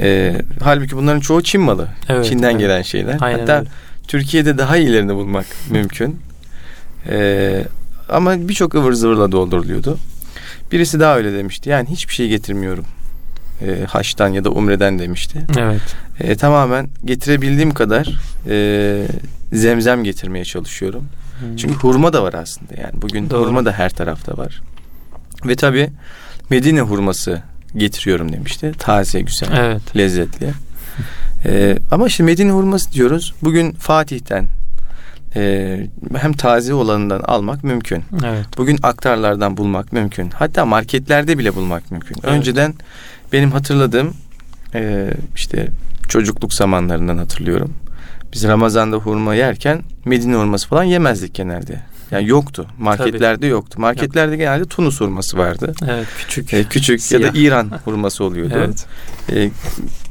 E, 0.00 0.36
halbuki 0.62 0.96
bunların 0.96 1.20
çoğu 1.20 1.42
Çin 1.42 1.60
malı. 1.60 1.88
Evet, 2.08 2.24
Çin'den 2.24 2.50
evet. 2.50 2.60
gelen 2.60 2.82
şeyler. 2.82 3.16
Aynen 3.20 3.38
Hatta 3.38 3.58
öyle. 3.58 3.68
Türkiye'de 4.08 4.58
daha 4.58 4.76
iyilerini 4.76 5.14
bulmak 5.14 5.46
mümkün. 5.70 6.16
E, 7.10 7.64
ama 8.08 8.48
birçok 8.48 8.74
ıvır 8.74 8.92
zıvırla 8.92 9.32
dolduruluyordu. 9.32 9.98
Birisi 10.72 11.00
daha 11.00 11.16
öyle 11.16 11.32
demişti. 11.32 11.70
Yani 11.70 11.88
hiçbir 11.90 12.14
şey 12.14 12.28
getirmiyorum. 12.28 12.84
E, 13.62 13.84
haçtan 13.84 14.28
ya 14.28 14.44
da 14.44 14.50
umreden 14.50 14.98
demişti. 14.98 15.46
Evet. 15.58 15.96
E, 16.20 16.36
tamamen 16.36 16.88
getirebildiğim 17.04 17.74
kadar 17.74 18.16
e, 18.48 19.06
zemzem 19.52 20.04
getirmeye 20.04 20.44
çalışıyorum. 20.44 21.04
Hı. 21.40 21.56
Çünkü 21.56 21.74
hurma 21.74 22.12
da 22.12 22.22
var 22.22 22.34
aslında 22.34 22.74
yani. 22.82 23.02
Bugün 23.02 23.30
Doğru. 23.30 23.46
hurma 23.46 23.64
da 23.64 23.72
her 23.72 23.90
tarafta 23.90 24.38
var. 24.38 24.62
Ve 25.44 25.56
tabii 25.56 25.90
Medine 26.50 26.80
hurması 26.80 27.42
getiriyorum 27.76 28.32
demişti. 28.32 28.72
Taze, 28.78 29.20
güzel, 29.20 29.48
Evet. 29.56 29.96
lezzetli. 29.96 30.50
E, 31.44 31.78
ama 31.90 32.06
işte 32.06 32.22
Medine 32.22 32.50
hurması 32.52 32.92
diyoruz. 32.92 33.34
Bugün 33.42 33.72
Fatih'ten 33.72 34.46
e, 35.36 35.86
hem 36.16 36.32
taze 36.32 36.74
olanından 36.74 37.20
almak 37.20 37.64
mümkün. 37.64 38.04
Evet. 38.24 38.46
Bugün 38.58 38.78
aktarlardan 38.82 39.56
bulmak 39.56 39.92
mümkün. 39.92 40.30
Hatta 40.30 40.66
marketlerde 40.66 41.38
bile 41.38 41.54
bulmak 41.54 41.90
mümkün. 41.90 42.16
Evet. 42.24 42.34
Önceden 42.34 42.74
benim 43.32 43.50
hatırladığım 43.52 44.14
e, 44.74 45.10
işte 45.36 45.68
çocukluk 46.08 46.54
zamanlarından 46.54 47.18
hatırlıyorum. 47.18 47.74
Biz 48.32 48.44
Ramazan'da 48.44 48.96
hurma 48.96 49.34
yerken 49.34 49.82
Medine 50.04 50.36
hurması 50.36 50.68
falan 50.68 50.84
yemezdik 50.84 51.34
genelde. 51.34 51.80
Yani 52.10 52.28
yoktu. 52.28 52.66
Marketlerde 52.78 53.46
yoktu. 53.46 53.80
Marketlerde 53.80 54.36
genelde 54.36 54.64
Tunus 54.64 55.00
hurması 55.00 55.38
vardı. 55.38 55.74
Evet. 55.88 56.06
Küçük. 56.18 56.54
E, 56.54 56.64
küçük 56.64 56.98
ya 56.98 57.18
Siyah. 57.18 57.34
da 57.34 57.38
İran 57.38 57.72
hurması 57.84 58.24
oluyordu. 58.24 58.54
Evet. 58.56 58.86
E, 59.32 59.50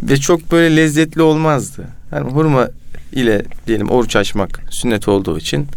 ve 0.04 0.18
çok 0.18 0.52
böyle 0.52 0.76
lezzetli 0.76 1.22
olmazdı. 1.22 1.88
Yani 2.12 2.32
hurma 2.32 2.70
ile 3.12 3.46
diyelim 3.68 3.90
oruç 3.90 4.16
açmak 4.16 4.62
sünnet 4.70 5.08
olduğu 5.08 5.38
için 5.38 5.68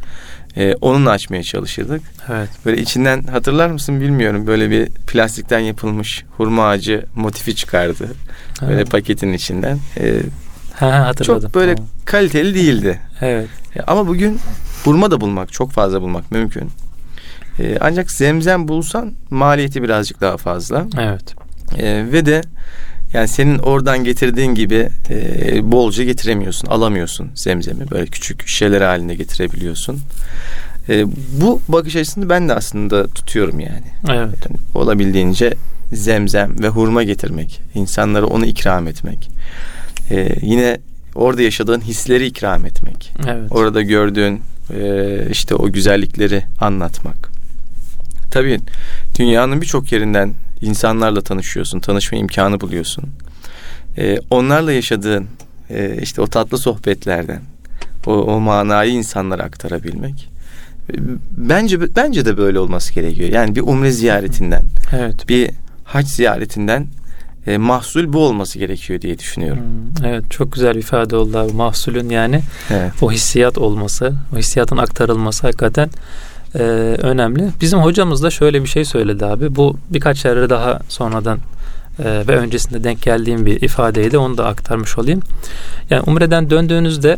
e, 0.56 0.74
onunla 0.80 1.10
açmaya 1.10 1.42
çalışırdık. 1.42 2.02
Evet. 2.32 2.48
Böyle 2.66 2.82
içinden 2.82 3.22
hatırlar 3.22 3.70
mısın 3.70 4.00
bilmiyorum. 4.00 4.46
Böyle 4.46 4.70
bir 4.70 4.86
plastikten 4.86 5.58
yapılmış 5.58 6.24
hurma 6.36 6.66
ağacı 6.68 7.06
motifi 7.14 7.56
çıkardı. 7.56 8.08
Böyle 8.62 8.72
Evet. 8.74 8.90
paketin 8.90 9.32
içinden. 9.32 9.78
E, 10.00 10.14
Ha, 10.74 10.92
ha, 10.92 11.06
hatırladım. 11.06 11.42
çok 11.42 11.54
böyle 11.54 11.74
Tamam. 11.74 11.90
kaliteli 12.04 12.54
değildi. 12.54 13.00
Evet. 13.20 13.48
E, 13.76 13.80
ama 13.82 14.06
bugün 14.06 14.38
hurma 14.84 15.10
da 15.10 15.20
bulmak 15.20 15.52
çok 15.52 15.70
fazla 15.72 16.00
bulmak 16.02 16.30
mümkün. 16.32 16.70
E, 17.58 17.78
ancak 17.80 18.10
zemzem 18.10 18.68
bulsan 18.68 19.12
maliyeti 19.30 19.82
birazcık 19.82 20.20
daha 20.20 20.36
fazla. 20.36 20.86
Evet. 21.00 21.34
E, 21.78 22.12
ve 22.12 22.26
de 22.26 22.42
yani 23.12 23.28
senin 23.28 23.58
oradan 23.58 24.04
getirdiğin 24.04 24.54
gibi 24.54 24.88
e, 25.10 25.72
bolca 25.72 26.04
getiremiyorsun, 26.04 26.68
alamıyorsun 26.68 27.30
zemzemi. 27.34 27.90
Böyle 27.90 28.06
küçük 28.06 28.48
şişeler 28.48 28.80
halinde 28.80 29.14
getirebiliyorsun. 29.14 30.00
E, 30.88 31.04
bu 31.40 31.60
bakış 31.68 31.96
açısını 31.96 32.28
ben 32.28 32.48
de 32.48 32.54
aslında 32.54 33.06
tutuyorum 33.06 33.60
yani. 33.60 33.86
Evet. 34.04 34.18
Yani 34.18 34.56
olabildiğince 34.74 35.54
zemzem 35.92 36.62
ve 36.62 36.68
hurma 36.68 37.02
getirmek, 37.02 37.60
insanlara 37.74 38.26
onu 38.26 38.46
ikram 38.46 38.88
etmek. 38.88 39.30
E, 40.10 40.28
yine 40.42 40.78
orada 41.14 41.42
yaşadığın 41.42 41.80
hisleri 41.80 42.26
ikram 42.26 42.66
etmek. 42.66 43.12
Evet. 43.28 43.52
Orada 43.52 43.82
gördüğün 43.82 44.40
e, 44.74 45.26
işte 45.30 45.54
o 45.54 45.72
güzellikleri 45.72 46.44
anlatmak. 46.60 47.32
Tabii 48.30 48.60
dünyanın 49.18 49.60
birçok 49.60 49.92
yerinden 49.92 50.34
insanlarla 50.62 51.20
tanışıyorsun, 51.20 51.80
tanışma 51.80 52.18
imkanı 52.18 52.60
buluyorsun. 52.60 53.04
E, 53.98 54.18
onlarla 54.30 54.72
yaşadığın 54.72 55.26
e, 55.70 55.98
işte 56.02 56.22
o 56.22 56.26
tatlı 56.26 56.58
sohbetlerden 56.58 57.40
o, 58.06 58.12
o 58.12 58.40
manayı 58.40 58.92
insanlara 58.92 59.42
aktarabilmek. 59.42 60.28
E, 60.90 60.94
Bence 61.36 61.96
bence 61.96 62.24
de 62.24 62.36
böyle 62.36 62.58
olması 62.58 62.94
gerekiyor. 62.94 63.28
Yani 63.28 63.54
bir 63.56 63.60
umre 63.60 63.90
ziyaretinden, 63.90 64.62
Evet. 64.92 65.28
bir 65.28 65.50
hac 65.84 66.06
ziyaretinden 66.06 66.86
e, 67.46 67.58
mahsul 67.58 68.12
bu 68.12 68.18
olması 68.18 68.58
gerekiyor 68.58 69.00
diye 69.00 69.18
düşünüyorum. 69.18 69.62
Hmm, 69.62 70.06
Evet 70.06 70.30
çok 70.30 70.52
güzel 70.52 70.74
bir 70.74 70.80
ifade 70.80 71.16
oldu 71.16 71.38
abi. 71.38 71.52
Mahsulün 71.52 72.10
yani 72.10 72.40
Evet. 72.70 72.92
o 73.02 73.12
hissiyat 73.12 73.58
olması, 73.58 74.12
o 74.34 74.38
hissiyatın 74.38 74.76
aktarılması 74.76 75.42
hakikaten 75.46 75.90
e, 76.54 76.62
önemli. 77.02 77.50
Bizim 77.60 77.78
hocamız 77.78 78.22
da 78.22 78.30
şöyle 78.30 78.62
bir 78.62 78.68
şey 78.68 78.84
söyledi 78.84 79.26
abi. 79.26 79.56
Bu 79.56 79.76
birkaç 79.90 80.24
yerde 80.24 80.50
daha 80.50 80.78
sonradan 80.88 81.38
e, 81.98 82.04
ve 82.04 82.36
öncesinde 82.36 82.84
denk 82.84 83.02
geldiğim 83.02 83.46
bir 83.46 83.62
ifadeydi. 83.62 84.18
Onu 84.18 84.38
da 84.38 84.46
aktarmış 84.46 84.98
olayım. 84.98 85.20
Yani 85.90 86.02
Umre'den 86.06 86.50
döndüğünüzde 86.50 87.16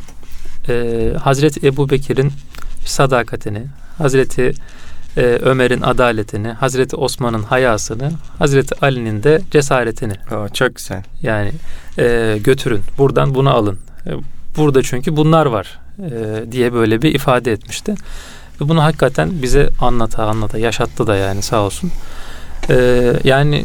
e, 0.68 1.12
Hazreti 1.22 1.66
Ebu 1.66 1.90
Bekir'in 1.90 2.32
sadakatini, 2.86 3.62
Hazreti 3.98 4.52
e, 5.16 5.20
Ömer'in 5.20 5.80
adaletini, 5.80 6.48
Hazreti 6.48 6.96
Osman'ın 6.96 7.42
hayasını, 7.42 8.12
Hazreti 8.38 8.84
Ali'nin 8.84 9.22
de 9.22 9.40
cesaretini 9.50 10.14
Aa, 10.30 10.48
çok 10.48 10.76
güzel. 10.76 11.02
yani 11.22 11.52
e, 11.98 12.38
götürün. 12.44 12.80
Buradan 12.98 13.34
bunu 13.34 13.50
alın. 13.50 13.78
E, 14.06 14.10
burada 14.56 14.82
çünkü 14.82 15.16
bunlar 15.16 15.46
var 15.46 15.78
e, 15.98 16.52
diye 16.52 16.72
böyle 16.72 17.02
bir 17.02 17.14
ifade 17.14 17.52
etmişti. 17.52 17.94
Ve 18.60 18.68
bunu 18.68 18.82
hakikaten 18.82 19.42
bize 19.42 19.70
anlata 19.80 20.26
anlata 20.26 20.58
yaşattı 20.58 21.06
da 21.06 21.16
yani 21.16 21.42
sağ 21.42 21.62
olsun. 21.62 21.90
Ee, 22.70 23.12
yani 23.24 23.64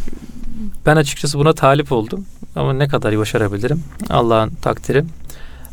ben 0.85 0.95
açıkçası 0.95 1.39
buna 1.39 1.53
talip 1.53 1.91
oldum. 1.91 2.25
Ama 2.55 2.73
ne 2.73 2.87
kadar 2.87 3.17
başarabilirim? 3.17 3.83
Allah'ın 4.09 4.49
takdiri. 4.61 5.03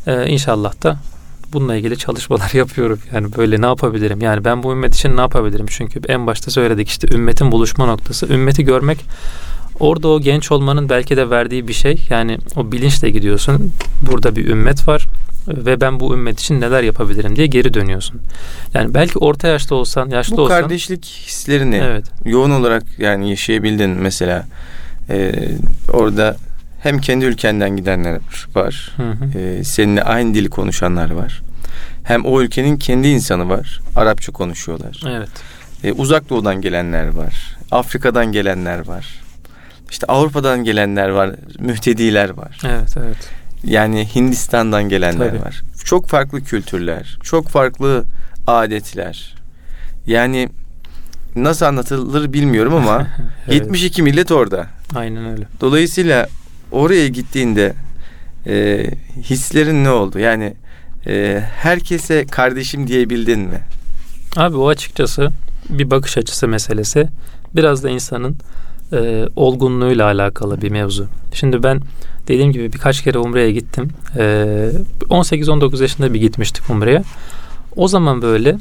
Ee, 0.07 0.27
inşallah 0.27 0.83
da 0.83 0.97
bununla 1.53 1.75
ilgili 1.75 1.97
çalışmalar 1.97 2.51
yapıyorum. 2.53 2.99
Yani 3.13 3.35
böyle 3.37 3.61
ne 3.61 3.65
yapabilirim? 3.65 4.21
Yani 4.21 4.45
ben 4.45 4.63
bu 4.63 4.71
ümmet 4.71 4.95
için 4.95 5.17
ne 5.17 5.21
yapabilirim? 5.21 5.65
Çünkü 5.69 6.01
en 6.07 6.27
başta 6.27 6.51
söyledik 6.51 6.89
işte 6.89 7.15
ümmetin 7.15 7.51
buluşma 7.51 7.85
noktası. 7.85 8.27
Ümmeti 8.33 8.65
görmek 8.65 9.05
orada 9.79 10.07
o 10.07 10.21
genç 10.21 10.51
olmanın 10.51 10.89
belki 10.89 11.17
de 11.17 11.29
verdiği 11.29 11.67
bir 11.67 11.73
şey. 11.73 12.07
Yani 12.09 12.37
o 12.55 12.71
bilinçle 12.71 13.09
gidiyorsun. 13.09 13.73
Burada 14.11 14.35
bir 14.35 14.47
ümmet 14.47 14.87
var 14.87 15.07
ve 15.47 15.81
ben 15.81 15.99
bu 15.99 16.13
ümmet 16.13 16.39
için 16.39 16.61
neler 16.61 16.83
yapabilirim 16.83 17.35
diye 17.35 17.47
geri 17.47 17.73
dönüyorsun. 17.73 18.21
Yani 18.73 18.93
belki 18.93 19.19
orta 19.19 19.47
yaşta 19.47 19.75
olsan, 19.75 20.09
yaşlı 20.09 20.37
bu 20.37 20.41
olsan. 20.41 20.57
Bu 20.57 20.61
kardeşlik 20.61 21.05
hislerini 21.05 21.75
evet. 21.75 22.05
yoğun 22.25 22.51
olarak 22.51 22.83
yani 22.97 23.29
yaşayabildin 23.29 23.89
mesela. 23.89 24.45
Ee, 25.09 25.31
orada 25.93 26.37
hem 26.79 26.99
kendi 26.99 27.25
ülkenden 27.25 27.77
gidenler 27.77 28.19
var. 28.55 28.93
Hı 28.97 29.11
hı. 29.11 29.39
E, 29.39 29.63
seninle 29.63 30.03
aynı 30.03 30.33
dili 30.33 30.49
konuşanlar 30.49 31.11
var. 31.11 31.41
Hem 32.03 32.25
o 32.25 32.41
ülkenin 32.41 32.77
kendi 32.77 33.07
insanı 33.07 33.49
var. 33.49 33.79
Arapça 33.95 34.31
konuşuyorlar. 34.31 35.01
Evet. 35.09 35.29
E, 35.83 35.91
uzak 35.91 36.29
doğudan 36.29 36.61
gelenler 36.61 37.07
var. 37.07 37.57
Afrika'dan 37.71 38.31
gelenler 38.31 38.87
var. 38.87 39.05
İşte 39.91 40.07
Avrupa'dan 40.07 40.63
gelenler 40.63 41.09
var. 41.09 41.29
Mühtediler 41.59 42.29
var. 42.29 42.59
Evet, 42.65 42.97
evet. 42.97 43.29
Yani 43.63 44.15
Hindistan'dan 44.15 44.89
gelenler 44.89 45.29
Tabii. 45.29 45.41
var. 45.41 45.61
Çok 45.85 46.07
farklı 46.07 46.43
kültürler, 46.43 47.17
çok 47.23 47.47
farklı 47.47 48.05
adetler. 48.47 49.35
Yani 50.07 50.49
nasıl 51.35 51.65
anlatılır 51.65 52.33
bilmiyorum 52.33 52.73
ama 52.75 53.07
evet. 53.47 53.61
72 53.61 54.01
millet 54.03 54.31
orada. 54.31 54.67
Aynen 54.95 55.25
öyle. 55.31 55.47
Dolayısıyla 55.61 56.27
oraya 56.71 57.07
gittiğinde 57.07 57.73
e, 58.47 58.85
hislerin 59.17 59.83
ne 59.83 59.89
oldu? 59.89 60.19
Yani 60.19 60.53
e, 61.07 61.43
herkese 61.55 62.25
kardeşim 62.25 62.87
diyebildin 62.87 63.39
mi? 63.39 63.59
Abi 64.35 64.57
o 64.57 64.67
açıkçası 64.67 65.29
bir 65.69 65.91
bakış 65.91 66.17
açısı 66.17 66.47
meselesi. 66.47 67.07
Biraz 67.55 67.83
da 67.83 67.89
insanın 67.89 68.37
e, 68.93 69.27
olgunluğuyla 69.35 70.05
alakalı 70.05 70.61
bir 70.61 70.71
mevzu. 70.71 71.05
Şimdi 71.33 71.63
ben 71.63 71.81
dediğim 72.27 72.51
gibi 72.51 72.73
birkaç 72.73 73.03
kere 73.03 73.17
Umre'ye 73.17 73.51
gittim. 73.51 73.89
E, 74.17 74.21
18-19 75.09 75.81
yaşında 75.81 76.13
bir 76.13 76.21
gitmiştik 76.21 76.69
Umre'ye. 76.69 77.03
O 77.75 77.87
zaman 77.87 78.21
böyle 78.21 78.57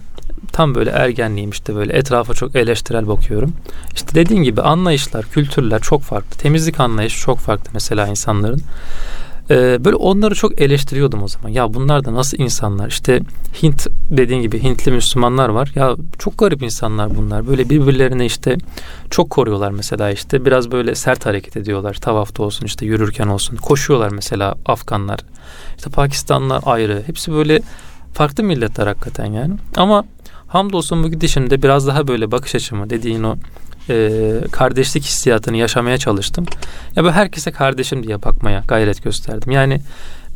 tam 0.52 0.75
böyle 0.75 0.90
ergenliğim 0.90 1.50
işte 1.50 1.75
böyle 1.75 1.92
etrafa 1.92 2.35
çok 2.35 2.56
eleştirel 2.56 3.09
bakıyorum. 3.09 3.52
İşte 3.95 4.14
dediğin 4.14 4.42
gibi 4.42 4.62
anlayışlar, 4.62 5.25
kültürler 5.25 5.80
çok 5.80 6.02
farklı. 6.02 6.38
Temizlik 6.38 6.80
anlayışı 6.80 7.21
çok 7.21 7.38
farklı 7.38 7.71
mesela 7.75 8.06
insanların. 8.06 8.61
Ee, 9.50 9.84
böyle 9.84 9.96
onları 9.96 10.34
çok 10.34 10.60
eleştiriyordum 10.60 11.22
o 11.22 11.28
zaman. 11.28 11.48
Ya 11.48 11.74
bunlar 11.74 12.04
da 12.04 12.14
nasıl 12.14 12.38
insanlar? 12.38 12.88
İşte 12.88 13.20
Hint 13.62 13.86
dediğin 14.10 14.42
gibi 14.42 14.62
Hintli 14.62 14.92
Müslümanlar 14.92 15.48
var. 15.48 15.72
Ya 15.74 15.96
çok 16.18 16.38
garip 16.38 16.62
insanlar 16.62 17.16
bunlar. 17.16 17.46
Böyle 17.46 17.70
birbirlerine 17.70 18.26
işte 18.26 18.56
çok 19.10 19.30
koruyorlar 19.30 19.70
mesela 19.70 20.10
işte. 20.10 20.44
Biraz 20.44 20.70
böyle 20.72 20.94
sert 20.94 21.26
hareket 21.26 21.56
ediyorlar. 21.56 21.94
Tavafta 21.94 22.42
olsun 22.42 22.66
işte 22.66 22.86
yürürken 22.86 23.26
olsun. 23.28 23.56
Koşuyorlar 23.56 24.10
mesela 24.10 24.54
Afganlar. 24.66 25.20
İşte 25.76 25.90
Pakistanlılar 25.90 26.62
ayrı. 26.66 27.02
Hepsi 27.06 27.32
böyle 27.32 27.60
farklı 28.12 28.44
milletler 28.44 28.86
hakikaten 28.86 29.26
yani. 29.26 29.54
Ama 29.76 30.04
hamdolsun 30.46 31.02
bu 31.04 31.08
gidişimde 31.08 31.62
biraz 31.62 31.86
daha 31.86 32.08
böyle 32.08 32.30
bakış 32.30 32.54
açımı 32.54 32.90
dediğin 32.90 33.22
o 33.22 33.36
e, 33.90 34.21
kardeşlik 34.52 35.05
hissiyatını 35.05 35.57
yaşamaya 35.57 35.99
çalıştım. 35.99 36.47
Ya 36.97 37.05
ben 37.05 37.12
herkese 37.12 37.50
kardeşim 37.50 38.07
diye 38.07 38.23
bakmaya 38.23 38.62
gayret 38.69 39.02
gösterdim. 39.02 39.52
Yani 39.52 39.81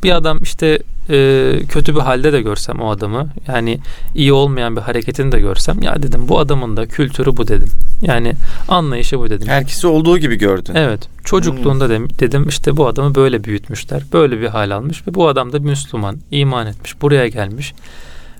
bir 0.02 0.12
adam 0.12 0.42
işte 0.42 0.78
e, 1.10 1.52
kötü 1.68 1.94
bir 1.94 2.00
halde 2.00 2.32
de 2.32 2.42
görsem 2.42 2.80
o 2.80 2.90
adamı 2.90 3.28
yani 3.48 3.78
iyi 4.14 4.32
olmayan 4.32 4.76
bir 4.76 4.80
hareketini 4.80 5.32
de 5.32 5.40
görsem 5.40 5.82
ya 5.82 6.02
dedim 6.02 6.28
bu 6.28 6.38
adamın 6.38 6.76
da 6.76 6.86
kültürü 6.86 7.36
bu 7.36 7.48
dedim. 7.48 7.68
Yani 8.02 8.34
anlayışı 8.68 9.18
bu 9.18 9.30
dedim. 9.30 9.48
Herkesi 9.48 9.86
olduğu 9.86 10.18
gibi 10.18 10.36
gördün. 10.36 10.74
Evet. 10.74 11.08
Çocukluğunda 11.24 11.88
hmm. 11.88 12.08
dedim 12.18 12.48
işte 12.48 12.76
bu 12.76 12.86
adamı 12.86 13.14
böyle 13.14 13.44
büyütmüşler. 13.44 14.02
Böyle 14.12 14.40
bir 14.40 14.46
hal 14.46 14.70
almış 14.70 15.06
ve 15.06 15.14
bu 15.14 15.28
adam 15.28 15.52
da 15.52 15.58
Müslüman, 15.58 16.18
iman 16.30 16.66
etmiş, 16.66 17.02
buraya 17.02 17.28
gelmiş. 17.28 17.74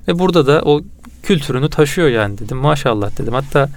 Ve 0.09 0.19
burada 0.19 0.47
da 0.47 0.63
o 0.65 0.81
kültürünü 1.23 1.71
taşıyor 1.71 2.09
yani 2.09 2.39
dedim. 2.39 2.57
Maşallah 2.57 3.19
dedim. 3.19 3.33
Hatta 3.33 3.69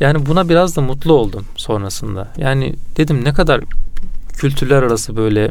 yani 0.00 0.26
buna 0.26 0.48
biraz 0.48 0.76
da 0.76 0.80
mutlu 0.80 1.12
oldum 1.12 1.44
sonrasında. 1.56 2.28
Yani 2.36 2.74
dedim 2.96 3.24
ne 3.24 3.32
kadar 3.32 3.60
kültürler 4.36 4.82
arası 4.82 5.16
böyle 5.16 5.50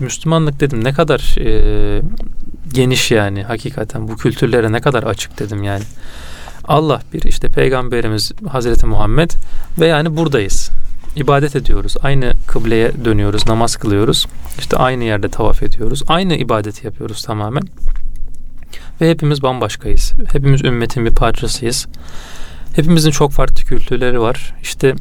Müslümanlık 0.00 0.60
dedim 0.60 0.84
ne 0.84 0.92
kadar 0.92 1.36
e, 1.40 2.02
geniş 2.72 3.10
yani 3.10 3.42
hakikaten 3.42 4.08
bu 4.08 4.16
kültürlere 4.16 4.72
ne 4.72 4.80
kadar 4.80 5.02
açık 5.02 5.38
dedim 5.38 5.62
yani. 5.62 5.84
Allah 6.64 7.02
bir 7.12 7.22
işte 7.22 7.48
peygamberimiz 7.48 8.32
Hazreti 8.48 8.86
Muhammed 8.86 9.30
ve 9.80 9.86
yani 9.86 10.16
buradayız. 10.16 10.70
İbadet 11.16 11.56
ediyoruz. 11.56 11.94
Aynı 12.02 12.32
kıbleye 12.46 12.92
dönüyoruz, 13.04 13.46
namaz 13.46 13.76
kılıyoruz. 13.76 14.26
İşte 14.58 14.76
aynı 14.76 15.04
yerde 15.04 15.28
tavaf 15.28 15.62
ediyoruz. 15.62 16.02
Aynı 16.08 16.34
ibadeti 16.34 16.86
yapıyoruz 16.86 17.22
tamamen. 17.22 17.62
Ve 19.00 19.10
hepimiz 19.10 19.42
bambaşkayız. 19.42 20.12
Hepimiz 20.32 20.64
ümmetin 20.64 21.04
bir 21.04 21.14
parçasıyız. 21.14 21.86
Hepimizin 22.76 23.10
çok 23.10 23.32
farklı 23.32 23.64
kültürleri 23.64 24.20
var. 24.20 24.54
İşte 24.62 24.94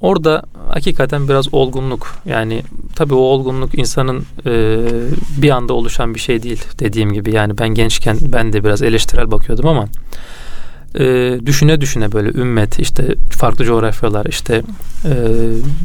orada 0.00 0.42
hakikaten 0.68 1.28
biraz 1.28 1.54
olgunluk 1.54 2.16
yani 2.26 2.62
tabii 2.96 3.14
o 3.14 3.18
olgunluk 3.18 3.74
insanın 3.74 4.26
e, 4.46 4.78
bir 5.42 5.50
anda 5.50 5.72
oluşan 5.72 6.14
bir 6.14 6.20
şey 6.20 6.42
değil 6.42 6.64
dediğim 6.78 7.12
gibi 7.12 7.34
yani 7.34 7.58
ben 7.58 7.68
gençken 7.68 8.18
ben 8.22 8.52
de 8.52 8.64
biraz 8.64 8.82
eleştirel 8.82 9.30
bakıyordum 9.30 9.66
ama 9.66 9.88
e, 10.98 11.38
düşüne 11.46 11.80
düşüne 11.80 12.12
böyle 12.12 12.38
ümmet 12.38 12.78
işte 12.78 13.14
farklı 13.30 13.64
coğrafyalar 13.64 14.26
işte 14.26 14.62
e, 15.04 15.14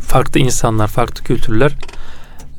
farklı 0.08 0.40
insanlar 0.40 0.88
farklı 0.88 1.24
kültürler 1.24 1.76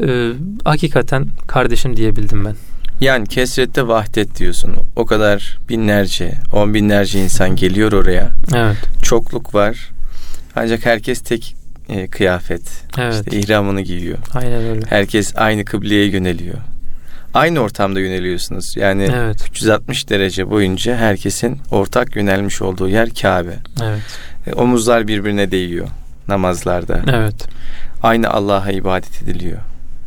e, 0.01 0.33
hakikaten 0.65 1.27
kardeşim 1.47 1.97
diyebildim 1.97 2.45
ben. 2.45 2.55
Yani 3.01 3.27
kesrette 3.27 3.89
vahdet 3.89 4.39
diyorsun. 4.39 4.77
O 4.97 5.07
kadar 5.07 5.59
binlerce, 5.69 6.35
on 6.53 6.75
binlerce 6.75 7.23
insan 7.25 7.57
geliyor 7.57 7.93
oraya. 7.93 8.31
Evet. 8.55 8.77
Çokluk 9.03 9.55
var. 9.55 9.91
Ancak 10.57 10.87
herkes 10.87 11.21
tek 11.21 11.57
e, 11.89 12.07
kıyafet. 12.07 12.63
Evet. 12.99 13.15
İşte 13.15 13.39
ihramını 13.39 13.81
giyiyor. 13.81 14.19
Aynen 14.35 14.65
öyle. 14.65 14.87
Herkes 14.89 15.33
aynı 15.37 15.65
kıbleye 15.65 16.07
yöneliyor. 16.07 16.59
Aynı 17.35 17.61
ortamda 17.61 18.01
yöneliyorsunuz. 18.01 18.77
Yani 18.77 19.09
evet. 19.15 19.49
360 19.51 20.09
derece 20.09 20.51
boyunca 20.51 20.97
herkesin 20.97 21.61
ortak 21.71 22.17
yönelmiş 22.17 22.63
olduğu 22.63 22.89
yer 22.89 23.11
Kabe. 23.11 23.57
Evet. 23.83 24.03
E, 24.47 24.53
omuzlar 24.53 25.09
birbirine 25.09 25.51
değiyor 25.51 25.89
namazlarda. 26.29 27.01
Evet. 27.13 27.47
Aynı 28.03 28.31
Allah'a 28.31 28.71
ibadet 28.71 29.23
ediliyor. 29.23 29.59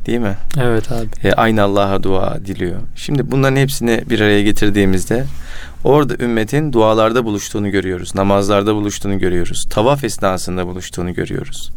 Değil 0.10 0.22
mi? 0.22 0.38
Evet 0.62 0.91
abi. 0.91 1.08
E, 1.24 1.34
aynı 1.34 1.63
Allah'a 1.63 2.04
dua 2.04 2.39
diliyor. 2.45 2.80
Şimdi 2.95 3.32
bunların 3.32 3.56
hepsini 3.56 4.04
bir 4.10 4.19
araya 4.19 4.43
getirdiğimizde 4.43 5.26
orada 5.84 6.24
ümmetin 6.24 6.74
dualarda 6.74 7.26
buluştuğunu 7.26 7.72
görüyoruz. 7.72 8.15
Namazlarda 8.15 8.76
buluştuğunu 8.76 9.19
görüyoruz. 9.19 9.65
Tavaf 9.69 10.04
esnasında 10.04 10.67
buluştuğunu 10.67 11.13
görüyoruz. 11.13 11.72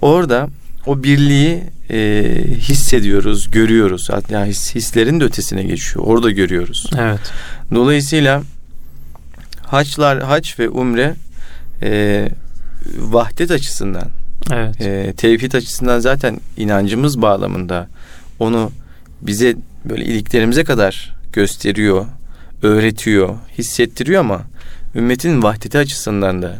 Orada 0.00 0.48
o 0.86 1.02
birliği 1.02 1.62
e, 1.90 2.24
hissediyoruz, 2.56 3.50
görüyoruz. 3.50 4.08
Yani 4.30 4.48
his, 4.48 4.74
hislerin 4.74 5.20
de 5.20 5.24
ötesine 5.24 5.62
geçiyor. 5.62 6.04
Orada 6.06 6.30
görüyoruz. 6.30 6.90
Evet. 6.98 7.20
Dolayısıyla 7.74 8.42
haçlar, 9.62 10.22
haç 10.22 10.58
ve 10.58 10.68
umre 10.68 11.14
e, 11.82 12.28
vahdet 12.98 13.50
açısından 13.50 14.21
Evet. 14.50 14.80
E, 14.80 15.12
tevhid 15.16 15.52
açısından 15.52 15.98
zaten 15.98 16.40
inancımız 16.56 17.22
bağlamında 17.22 17.88
onu 18.38 18.70
bize 19.22 19.56
böyle 19.84 20.04
iliklerimize 20.04 20.64
kadar 20.64 21.14
gösteriyor, 21.32 22.06
öğretiyor, 22.62 23.34
hissettiriyor 23.58 24.20
ama 24.20 24.40
ümmetin 24.94 25.42
vahdeti 25.42 25.78
açısından 25.78 26.42
da 26.42 26.56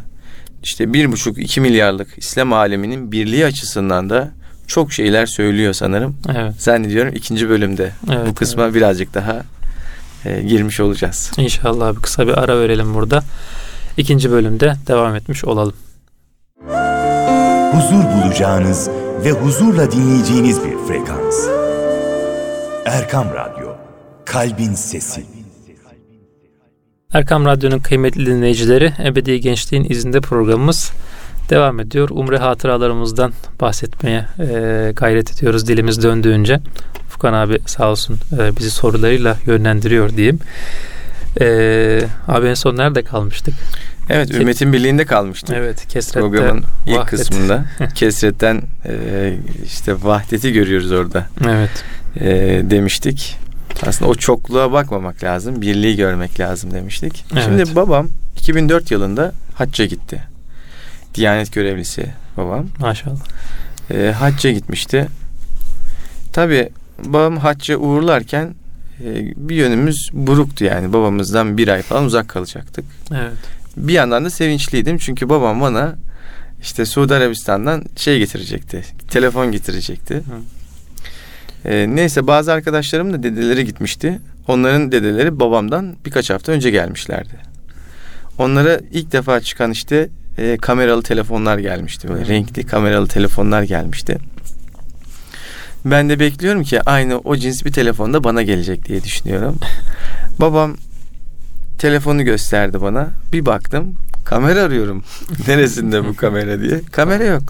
işte 0.63 0.93
bir 0.93 1.11
buçuk 1.11 1.37
iki 1.37 1.61
milyarlık 1.61 2.07
İslam 2.17 2.53
aleminin 2.53 3.11
birliği 3.11 3.45
açısından 3.45 4.09
da 4.09 4.31
çok 4.67 4.93
şeyler 4.93 5.25
söylüyor 5.25 5.73
sanırım. 5.73 6.17
Evet. 6.35 6.61
Zannediyorum 6.61 7.15
ikinci 7.15 7.49
bölümde 7.49 7.91
evet, 8.11 8.27
bu 8.27 8.35
kısma 8.35 8.63
evet. 8.63 8.75
birazcık 8.75 9.13
daha 9.13 9.43
e, 10.25 10.41
girmiş 10.41 10.79
olacağız. 10.79 11.31
İnşallah 11.37 11.87
abi 11.87 12.01
kısa 12.01 12.27
bir 12.27 12.43
ara 12.43 12.59
verelim 12.59 12.93
burada. 12.93 13.23
İkinci 13.97 14.31
bölümde 14.31 14.75
devam 14.87 15.15
etmiş 15.15 15.45
olalım 15.45 15.75
huzur 17.73 18.03
bulacağınız 18.03 18.89
ve 19.25 19.31
huzurla 19.31 19.91
dinleyeceğiniz 19.91 20.63
bir 20.63 20.77
frekans. 20.87 21.47
Erkam 22.85 23.27
Radyo, 23.33 23.67
Kalbin 24.25 24.73
Sesi. 24.73 25.25
Erkam 27.13 27.45
Radyo'nun 27.45 27.79
kıymetli 27.79 28.25
dinleyicileri, 28.25 28.93
Ebedi 29.05 29.41
Gençliğin 29.41 29.85
izinde 29.89 30.21
programımız 30.21 30.91
devam 31.49 31.79
ediyor. 31.79 32.09
Umre 32.11 32.37
hatıralarımızdan 32.37 33.33
bahsetmeye 33.61 34.25
e, 34.39 34.91
gayret 34.95 35.31
ediyoruz 35.31 35.67
dilimiz 35.67 36.03
döndüğünce. 36.03 36.59
Furkan 37.09 37.33
abi 37.33 37.59
sağ 37.65 37.91
olsun 37.91 38.17
e, 38.39 38.57
bizi 38.57 38.71
sorularıyla 38.71 39.37
yönlendiriyor 39.45 40.09
diyeyim. 40.09 40.39
E, 41.41 41.45
abi 42.27 42.47
en 42.47 42.53
son 42.53 42.77
nerede 42.77 43.01
kalmıştık? 43.03 43.53
Evet, 44.09 44.29
Ke- 44.31 44.39
ümmetin 44.39 44.73
birliğinde 44.73 45.05
kalmıştık. 45.05 45.55
Evet, 45.57 45.87
kesrette 45.87 46.19
Programın 46.19 46.63
ilk 46.87 46.97
vahdet. 46.97 47.09
kısmında 47.09 47.65
kesretten 47.95 48.61
e, 48.85 49.33
işte 49.65 50.03
vahdeti 50.03 50.53
görüyoruz 50.53 50.91
orada 50.91 51.27
Evet. 51.49 51.83
e, 52.19 52.25
demiştik. 52.69 53.37
Aslında 53.87 54.11
o 54.11 54.15
çokluğa 54.15 54.71
bakmamak 54.71 55.23
lazım, 55.23 55.61
birliği 55.61 55.95
görmek 55.95 56.39
lazım 56.39 56.71
demiştik. 56.73 57.25
Evet. 57.33 57.43
Şimdi 57.43 57.75
babam 57.75 58.07
2004 58.37 58.91
yılında 58.91 59.33
hacca 59.55 59.85
gitti. 59.85 60.23
Diyanet 61.15 61.53
görevlisi 61.53 62.05
babam. 62.37 62.65
Maşallah. 62.79 63.19
E, 63.91 64.11
hacca 64.11 64.51
gitmişti. 64.51 65.07
Tabii 66.33 66.69
babam 67.05 67.37
hacca 67.37 67.77
uğurlarken 67.77 68.55
e, 69.05 69.05
bir 69.49 69.55
yönümüz 69.55 70.09
buruktu 70.13 70.65
yani. 70.65 70.93
Babamızdan 70.93 71.57
bir 71.57 71.67
ay 71.67 71.81
falan 71.81 72.03
uzak 72.05 72.27
kalacaktık. 72.27 72.85
Evet. 73.11 73.33
Bir 73.77 73.93
yandan 73.93 74.25
da 74.25 74.29
sevinçliydim 74.29 74.97
çünkü 74.97 75.29
babam 75.29 75.61
bana 75.61 75.95
işte 76.61 76.85
Suudi 76.85 77.13
Arabistan'dan 77.15 77.83
şey 77.95 78.19
getirecekti. 78.19 78.83
Telefon 79.09 79.51
getirecekti. 79.51 80.23
Ee, 81.65 81.85
neyse 81.89 82.27
bazı 82.27 82.53
arkadaşlarım 82.53 83.13
da 83.13 83.23
dedeleri 83.23 83.65
gitmişti. 83.65 84.19
Onların 84.47 84.91
dedeleri 84.91 85.39
babamdan 85.39 85.95
birkaç 86.05 86.29
hafta 86.29 86.51
önce 86.51 86.69
gelmişlerdi. 86.69 87.33
Onlara 88.37 88.79
ilk 88.91 89.11
defa 89.11 89.39
çıkan 89.41 89.71
işte 89.71 90.09
e, 90.37 90.57
kameralı 90.57 91.03
telefonlar 91.03 91.57
gelmişti. 91.57 92.09
Böyle 92.09 92.25
Hı. 92.25 92.29
renkli 92.29 92.63
kameralı 92.65 93.07
telefonlar 93.07 93.63
gelmişti. 93.63 94.17
Ben 95.85 96.09
de 96.09 96.19
bekliyorum 96.19 96.63
ki 96.63 96.81
aynı 96.81 97.19
o 97.19 97.35
cins 97.35 97.65
bir 97.65 97.71
telefon 97.71 98.13
da 98.13 98.23
bana 98.23 98.41
gelecek 98.41 98.85
diye 98.85 99.03
düşünüyorum. 99.03 99.57
Babam 100.39 100.75
telefonu 101.87 102.23
gösterdi 102.23 102.81
bana. 102.81 103.07
Bir 103.33 103.45
baktım 103.45 103.95
kamera 104.25 104.61
arıyorum. 104.61 105.03
Neresinde 105.47 106.05
bu 106.05 106.15
kamera 106.15 106.61
diye. 106.61 106.81
Kamera 106.91 107.23
yok. 107.23 107.43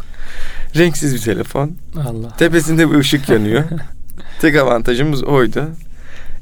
Renksiz 0.75 1.13
bir 1.15 1.19
telefon. 1.21 1.71
Allah. 2.07 2.35
Tepesinde 2.37 2.91
bir 2.91 2.95
ışık 2.95 3.29
yanıyor. 3.29 3.63
Tek 4.41 4.55
avantajımız 4.55 5.23
oydu. 5.23 5.65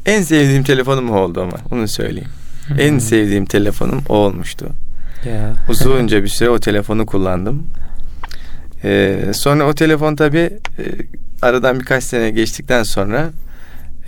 En 0.06 0.22
sevdiğim 0.22 0.64
telefonum 0.64 1.10
o 1.12 1.16
oldu 1.20 1.42
ama 1.42 1.58
onu 1.72 1.88
söyleyeyim. 1.88 2.30
En 2.80 2.92
Hmm. 2.92 3.00
sevdiğim 3.02 3.46
telefonum 3.46 4.02
o 4.10 4.14
olmuştu. 4.16 4.66
Ya. 5.26 5.54
Uzunca 5.70 6.24
bir 6.24 6.28
süre 6.28 6.50
o 6.50 6.60
telefonu 6.60 7.06
kullandım. 7.06 7.64
Ee, 8.84 9.32
sonra 9.34 9.64
o 9.68 9.74
telefon 9.74 10.16
tabii 10.16 10.38
e, 10.80 10.84
aradan 11.42 11.80
birkaç 11.80 12.04
sene 12.04 12.32
geçtikten 12.32 12.84
sonra 12.84 13.30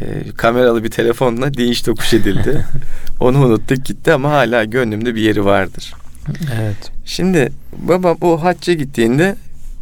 e, 0.01 0.06
kameralı 0.38 0.84
bir 0.84 0.89
telefonla 0.91 1.53
değiş 1.53 1.82
tokuş 1.82 2.13
edildi. 2.13 2.65
Onu 3.19 3.45
unuttuk 3.45 3.86
gitti 3.86 4.13
ama 4.13 4.32
hala 4.32 4.63
gönlümde 4.63 5.15
bir 5.15 5.21
yeri 5.21 5.45
vardır. 5.45 5.93
Evet. 6.62 6.91
Şimdi 7.06 7.51
babam 7.77 8.17
o 8.21 8.43
hacca 8.43 8.73
gittiğinde 8.73 9.36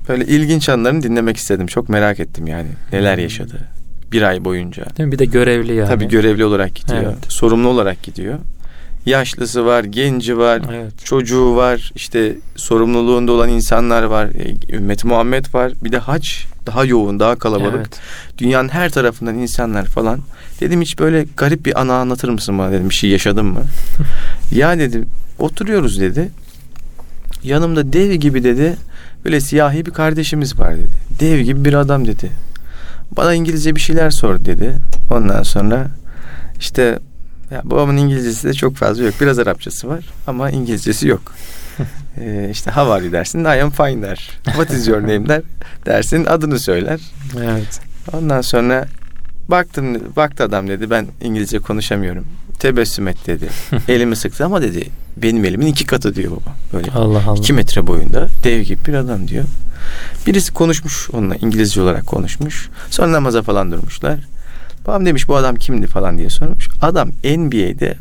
böyle 0.09 0.25
ilginç 0.25 0.69
anlarını 0.69 1.03
dinlemek 1.03 1.37
istedim. 1.37 1.67
Çok 1.67 1.89
merak 1.89 2.19
ettim 2.19 2.47
yani 2.47 2.67
neler 2.91 3.15
Hmm. 3.15 3.23
yaşadı. 3.23 3.67
Bir 4.11 4.21
ay 4.21 4.45
boyunca. 4.45 4.85
Değil 4.97 5.07
mi? 5.07 5.11
Bir 5.13 5.19
de 5.19 5.25
görevli 5.25 5.73
yani. 5.75 5.87
Tabii 5.87 6.07
görevli 6.07 6.45
olarak 6.45 6.75
gidiyor. 6.75 7.03
Evet. 7.03 7.15
Sorumlu 7.33 7.67
olarak 7.67 8.03
gidiyor. 8.03 8.39
Yaşlısı 9.05 9.65
var, 9.65 9.83
genci 9.83 10.37
var, 10.37 10.61
Evet. 10.71 11.05
çocuğu 11.05 11.55
var, 11.55 11.91
işte 11.95 12.35
sorumluluğunda 12.55 13.31
olan 13.31 13.49
insanlar 13.49 14.03
var, 14.03 14.27
e, 14.27 14.75
ümmeti 14.75 15.07
Muhammed 15.07 15.45
var. 15.53 15.71
Bir 15.83 15.91
de 15.91 15.97
hac 15.97 16.27
daha 16.65 16.85
yoğun, 16.85 17.19
daha 17.19 17.35
kalabalık. 17.35 17.75
Evet. 17.75 17.99
Dünyanın 18.37 18.69
her 18.69 18.89
tarafından 18.89 19.37
insanlar 19.37 19.85
falan. 19.85 20.19
Dedim 20.59 20.81
hiç 20.81 20.99
böyle 20.99 21.25
garip 21.37 21.65
bir 21.65 21.81
ana 21.81 21.93
anlatır 21.93 22.29
mısın 22.29 22.57
bana 22.57 22.71
dedim. 22.71 22.89
Bir 22.89 22.95
şey 22.95 23.09
yaşadın 23.09 23.45
mı? 23.45 23.61
ya 24.51 24.79
dedim 24.79 25.05
oturuyoruz 25.39 25.99
dedi. 25.99 26.31
Yanımda 27.43 27.93
dev 27.93 28.13
gibi 28.13 28.43
dedi. 28.43 28.75
Böyle 29.25 29.41
siyahi 29.41 29.85
bir 29.85 29.91
kardeşimiz 29.91 30.59
var 30.59 30.75
dedi. 30.75 30.87
Dev 31.19 31.39
gibi 31.39 31.65
bir 31.65 31.73
adam 31.73 32.07
dedi. 32.07 32.31
Bana 33.17 33.33
İngilizce 33.33 33.75
bir 33.75 33.81
şeyler 33.81 34.09
sor 34.09 34.45
dedi. 34.45 34.75
Ondan 35.11 35.43
sonra 35.43 35.87
işte 36.59 36.99
ya 37.51 37.61
babamın 37.63 37.97
İngilizcesi 37.97 38.47
de 38.47 38.53
çok 38.53 38.75
fazla 38.75 39.03
yok. 39.03 39.13
Biraz 39.21 39.39
Arapçası 39.39 39.87
var 39.87 40.05
ama 40.27 40.49
İngilizcesi 40.49 41.07
yok. 41.07 41.33
Ee, 42.17 42.49
işte 42.51 42.71
how 42.71 42.93
are 42.93 43.03
you 43.03 43.11
dersin. 43.11 43.43
I 43.43 43.61
am 43.61 43.69
fine 43.69 44.01
der. 44.01 44.29
What 44.45 44.71
is 44.71 44.87
your 44.87 45.01
name 45.01 45.29
der. 45.29 45.41
Dersin 45.85 46.25
adını 46.25 46.59
söyler. 46.59 46.99
Evet. 47.43 47.79
Ondan 48.13 48.41
sonra 48.41 48.87
baktım 49.47 50.15
baktı 50.15 50.43
adam 50.43 50.67
dedi 50.67 50.89
ben 50.89 51.07
İngilizce 51.21 51.59
konuşamıyorum. 51.59 52.25
Tebessüm 52.59 53.07
et 53.07 53.27
dedi. 53.27 53.49
Elimi 53.87 54.15
sıktı 54.15 54.45
ama 54.45 54.61
dedi 54.61 54.89
benim 55.17 55.45
elimin 55.45 55.67
iki 55.67 55.85
katı 55.85 56.15
diyor 56.15 56.31
baba. 56.31 56.55
Böyle 56.73 56.91
Allah 56.91 57.23
Allah. 57.27 57.37
iki 57.37 57.53
metre 57.53 57.87
boyunda 57.87 58.27
dev 58.43 58.61
gibi 58.61 58.85
bir 58.85 58.93
adam 58.93 59.27
diyor. 59.27 59.45
Birisi 60.27 60.53
konuşmuş 60.53 61.09
onunla 61.13 61.35
İngilizce 61.35 61.81
olarak 61.81 62.07
konuşmuş. 62.07 62.69
Sonra 62.89 63.11
namaza 63.11 63.41
falan 63.41 63.71
durmuşlar. 63.71 64.19
Babam 64.87 65.05
demiş 65.05 65.27
bu 65.27 65.35
adam 65.35 65.55
kimdi 65.55 65.87
falan 65.87 66.17
diye 66.17 66.29
sormuş. 66.29 66.69
Adam 66.81 67.09
NBA'de 67.23 67.95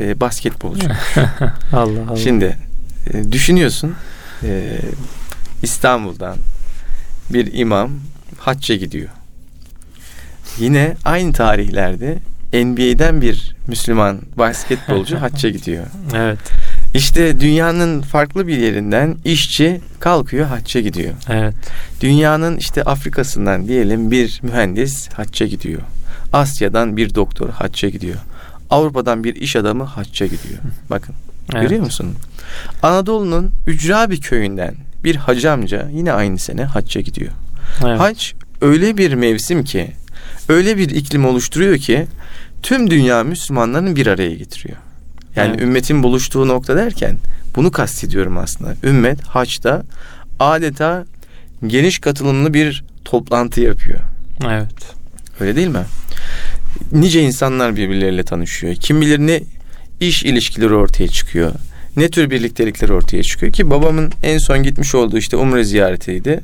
e, 0.00 0.20
basketbolcu. 0.20 0.88
Allah 1.72 2.10
Allah. 2.10 2.16
Şimdi 2.16 2.56
e, 3.12 3.32
düşünüyorsun 3.32 3.94
e, 4.42 4.78
İstanbul'dan 5.62 6.36
bir 7.30 7.52
imam 7.52 7.90
hacca 8.38 8.74
gidiyor. 8.74 9.08
Yine 10.58 10.96
aynı 11.04 11.32
tarihlerde 11.32 12.18
NBA'den 12.52 13.20
bir 13.20 13.56
Müslüman 13.66 14.20
basketbolcu 14.36 15.16
hacca 15.20 15.48
gidiyor. 15.48 15.86
Evet. 16.14 16.38
İşte 16.94 17.40
dünyanın 17.40 18.02
farklı 18.02 18.46
bir 18.46 18.56
yerinden 18.58 19.16
işçi 19.24 19.80
kalkıyor 20.00 20.46
hacca 20.46 20.80
gidiyor. 20.80 21.14
Evet. 21.28 21.54
Dünyanın 22.00 22.56
işte 22.56 22.82
Afrika'sından 22.82 23.68
diyelim 23.68 24.10
bir 24.10 24.40
mühendis 24.42 25.08
hacca 25.08 25.46
gidiyor. 25.46 25.80
Asya'dan 26.32 26.96
bir 26.96 27.14
doktor 27.14 27.48
hacca 27.50 27.88
gidiyor. 27.88 28.16
Avrupa'dan 28.70 29.24
bir 29.24 29.34
iş 29.34 29.56
adamı 29.56 29.84
hacca 29.84 30.26
gidiyor. 30.26 30.60
Bakın 30.90 31.14
evet. 31.54 31.62
Görüyor 31.62 31.84
musun? 31.84 32.14
Anadolu'nun 32.82 33.50
ücra 33.66 34.10
bir 34.10 34.20
köyünden 34.20 34.74
bir 35.04 35.16
hacı 35.16 35.52
amca 35.52 35.88
yine 35.92 36.12
aynı 36.12 36.38
sene 36.38 36.64
hacca 36.64 37.00
gidiyor. 37.00 37.32
Evet. 37.86 38.00
Hac 38.00 38.24
öyle 38.60 38.96
bir 38.96 39.14
mevsim 39.14 39.64
ki, 39.64 39.90
öyle 40.48 40.76
bir 40.76 40.90
iklim 40.90 41.24
oluşturuyor 41.26 41.78
ki 41.78 42.06
tüm 42.62 42.90
dünya 42.90 43.24
Müslümanlarını 43.24 43.96
bir 43.96 44.06
araya 44.06 44.34
getiriyor. 44.34 44.76
Yani 45.36 45.50
Evet. 45.50 45.62
ümmetin 45.62 46.02
buluştuğu 46.02 46.48
nokta 46.48 46.76
derken 46.76 47.16
bunu 47.56 47.70
kastediyorum 47.72 48.38
aslında. 48.38 48.74
Ümmet 48.82 49.22
haçta 49.22 49.82
adeta 50.40 51.04
geniş 51.66 51.98
katılımlı 51.98 52.54
bir 52.54 52.84
toplantı 53.04 53.60
yapıyor. 53.60 54.00
Evet. 54.46 54.94
Öyle 55.40 55.56
değil 55.56 55.68
mi? 55.68 55.84
Nice 56.92 57.22
insanlar 57.22 57.76
birbirleriyle 57.76 58.24
tanışıyor. 58.24 58.74
Kim 58.74 59.00
bilir 59.00 59.18
ne 59.18 59.42
iş 60.00 60.22
ilişkileri 60.22 60.74
ortaya 60.74 61.08
çıkıyor. 61.08 61.52
Ne 61.96 62.08
tür 62.08 62.30
birliktelikler 62.30 62.88
ortaya 62.88 63.22
çıkıyor 63.22 63.52
ki 63.52 63.70
babamın 63.70 64.12
en 64.22 64.38
son 64.38 64.62
gitmiş 64.62 64.94
olduğu 64.94 65.18
işte 65.18 65.36
umre 65.36 65.64
ziyaretiydi. 65.64 66.40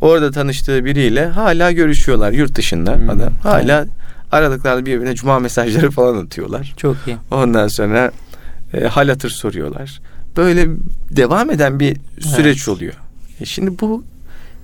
Orada 0.00 0.30
tanıştığı 0.30 0.84
biriyle 0.84 1.26
hala 1.26 1.72
görüşüyorlar 1.72 2.32
yurt 2.32 2.54
dışında 2.54 2.94
Hmm, 2.96 3.10
adam. 3.10 3.32
Hala 3.42 3.86
aralıklarla 4.32 4.86
birbirine 4.86 5.14
cuma 5.14 5.38
mesajları 5.38 5.90
falan 5.90 6.24
atıyorlar. 6.26 6.74
Çok 6.76 6.96
iyi. 7.06 7.16
Ondan 7.30 7.68
sonra 7.68 8.12
e, 8.74 8.84
hal 8.84 9.08
hatır 9.08 9.30
soruyorlar. 9.30 10.00
Böyle 10.36 10.66
devam 11.10 11.50
eden 11.50 11.80
bir 11.80 11.96
süreç 12.20 12.58
Evet. 12.58 12.68
oluyor. 12.68 12.92
E 13.40 13.44
şimdi 13.44 13.80
bu 13.80 14.04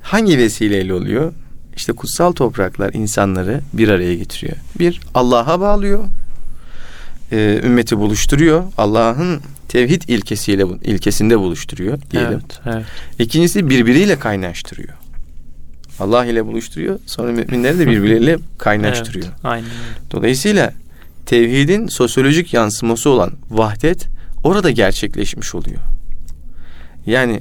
hangi 0.02 0.38
vesileyle 0.38 0.94
oluyor? 0.94 1.32
İşte 1.76 1.92
kutsal 1.92 2.32
topraklar 2.32 2.92
insanları 2.94 3.60
bir 3.72 3.88
araya 3.88 4.14
getiriyor. 4.14 4.56
Bir 4.78 5.00
Allah'a 5.14 5.60
bağlıyor. 5.60 6.04
E, 7.32 7.60
ümmeti 7.64 7.98
buluşturuyor. 7.98 8.64
Allah'ın 8.78 9.40
tevhid 9.68 10.02
ilkesiyle 10.08 10.64
ilkesinde 10.82 11.38
buluşturuyor 11.38 11.98
diyelim. 12.10 12.32
Evet. 12.32 12.60
Evet. 12.66 12.84
İkincisi 13.18 13.70
birbiriyle 13.70 14.18
kaynaştırıyor. 14.18 14.94
Allah 16.00 16.26
ile 16.26 16.46
buluşturuyor. 16.46 16.98
Sonra 17.06 17.32
müminleri 17.32 17.78
de 17.78 17.86
birbirleriyle 17.86 18.38
kaynaştırıyor. 18.58 19.26
Evet. 19.26 19.38
Aynen. 19.44 19.68
Dolayısıyla 20.10 20.72
tevhidin 21.26 21.86
sosyolojik 21.86 22.54
yansıması 22.54 23.10
olan 23.10 23.32
vahdet 23.50 24.06
orada 24.44 24.70
gerçekleşmiş 24.70 25.54
oluyor. 25.54 25.80
Yani 27.06 27.40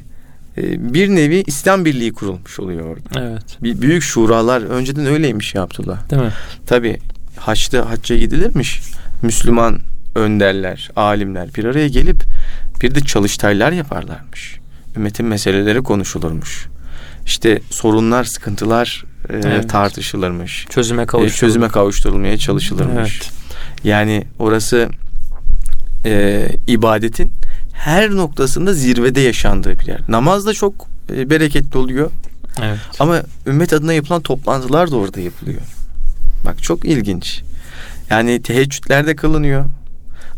e, 0.57 0.93
bir 0.93 1.09
nevi 1.09 1.43
İslam 1.47 1.85
birliği 1.85 2.13
kurulmuş 2.13 2.59
oluyor 2.59 2.85
orada. 2.85 3.29
Evet. 3.29 3.57
Bir 3.63 3.81
büyük 3.81 4.03
şuralar 4.03 4.61
önceden 4.61 5.05
öyleymiş 5.05 5.55
ya 5.55 5.61
Abdullah. 5.63 6.09
Değil 6.09 6.21
mi? 6.21 6.31
Tabi 6.65 6.99
haçta 7.37 7.89
hacca 7.89 8.17
gidilirmiş. 8.17 8.81
Müslüman 9.21 9.79
önderler, 10.15 10.89
alimler 10.95 11.53
bir 11.55 11.65
araya 11.65 11.87
gelip 11.87 12.23
bir 12.81 12.95
de 12.95 12.99
çalıştaylar 12.99 13.71
yaparlarmış. 13.71 14.59
ümmetin 14.95 15.25
meseleleri 15.25 15.83
konuşulurmuş. 15.83 16.67
İşte 17.25 17.61
sorunlar, 17.69 18.23
sıkıntılar 18.23 19.05
e, 19.29 19.33
Evet. 19.33 19.69
tartışılırmış. 19.69 20.65
Çözüme 20.69 21.01
E, 21.03 21.05
kavuşturulur. 21.05 21.39
çözüme 21.39 21.67
kavuşturulmaya 21.67 22.37
çalışılırmış. 22.37 23.19
Evet. 23.21 23.31
Yani 23.83 24.23
orası 24.39 24.89
e, 26.05 26.47
ibadetin 26.67 27.31
her 27.73 28.11
noktasında 28.11 28.73
zirvede 28.73 29.21
yaşandığı 29.21 29.79
bir 29.79 29.87
yer. 29.87 29.99
Namaz 30.07 30.45
da 30.45 30.53
çok 30.53 30.87
e, 31.15 31.29
bereketli 31.29 31.77
oluyor. 31.77 32.11
Evet. 32.61 32.77
Ama 32.99 33.21
ümmet 33.47 33.73
adına 33.73 33.93
yapılan 33.93 34.21
toplantılar 34.21 34.91
da 34.91 34.95
orada 34.95 35.19
yapılıyor. 35.21 35.61
Bak 36.45 36.63
çok 36.63 36.85
ilginç. 36.85 37.41
Yani 38.09 38.41
teheccüdler 38.41 39.07
de 39.07 39.15
kılınıyor. 39.15 39.65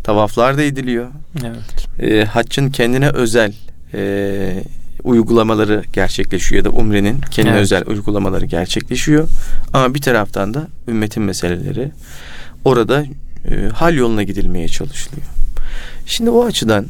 Tavaflar 0.03 0.57
da 0.57 0.63
ediliyor. 0.63 1.07
Evet. 1.45 2.01
E, 2.11 2.25
haccın 2.25 2.69
kendine 2.69 3.09
özel 3.09 3.53
e, 3.93 4.63
uygulamaları 5.03 5.83
gerçekleşiyor 5.93 6.65
ya 6.65 6.71
da 6.71 6.75
umrenin 6.77 7.21
kendine 7.31 7.53
Evet. 7.53 7.63
özel 7.63 7.83
uygulamaları 7.87 8.45
gerçekleşiyor. 8.45 9.27
Ama 9.73 9.93
bir 9.93 10.01
taraftan 10.01 10.53
da 10.53 10.67
ümmetin 10.87 11.23
meseleleri 11.23 11.91
orada 12.65 13.05
e, 13.45 13.69
hal 13.73 13.95
yoluna 13.95 14.23
gidilmeye 14.23 14.67
çalışılıyor. 14.67 15.27
Şimdi 16.05 16.29
o 16.29 16.45
açıdan 16.45 16.85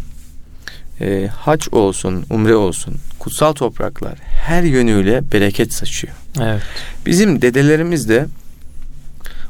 e, 1.01 1.27
hac 1.27 1.67
olsun, 1.71 2.25
umre 2.29 2.55
olsun, 2.55 2.95
kutsal 3.19 3.53
topraklar 3.53 4.13
her 4.23 4.63
yönüyle 4.63 5.31
bereket 5.31 5.73
saçıyor. 5.73 6.13
Evet. 6.41 6.61
Bizim 7.05 7.41
dedelerimiz 7.41 8.09
de 8.09 8.25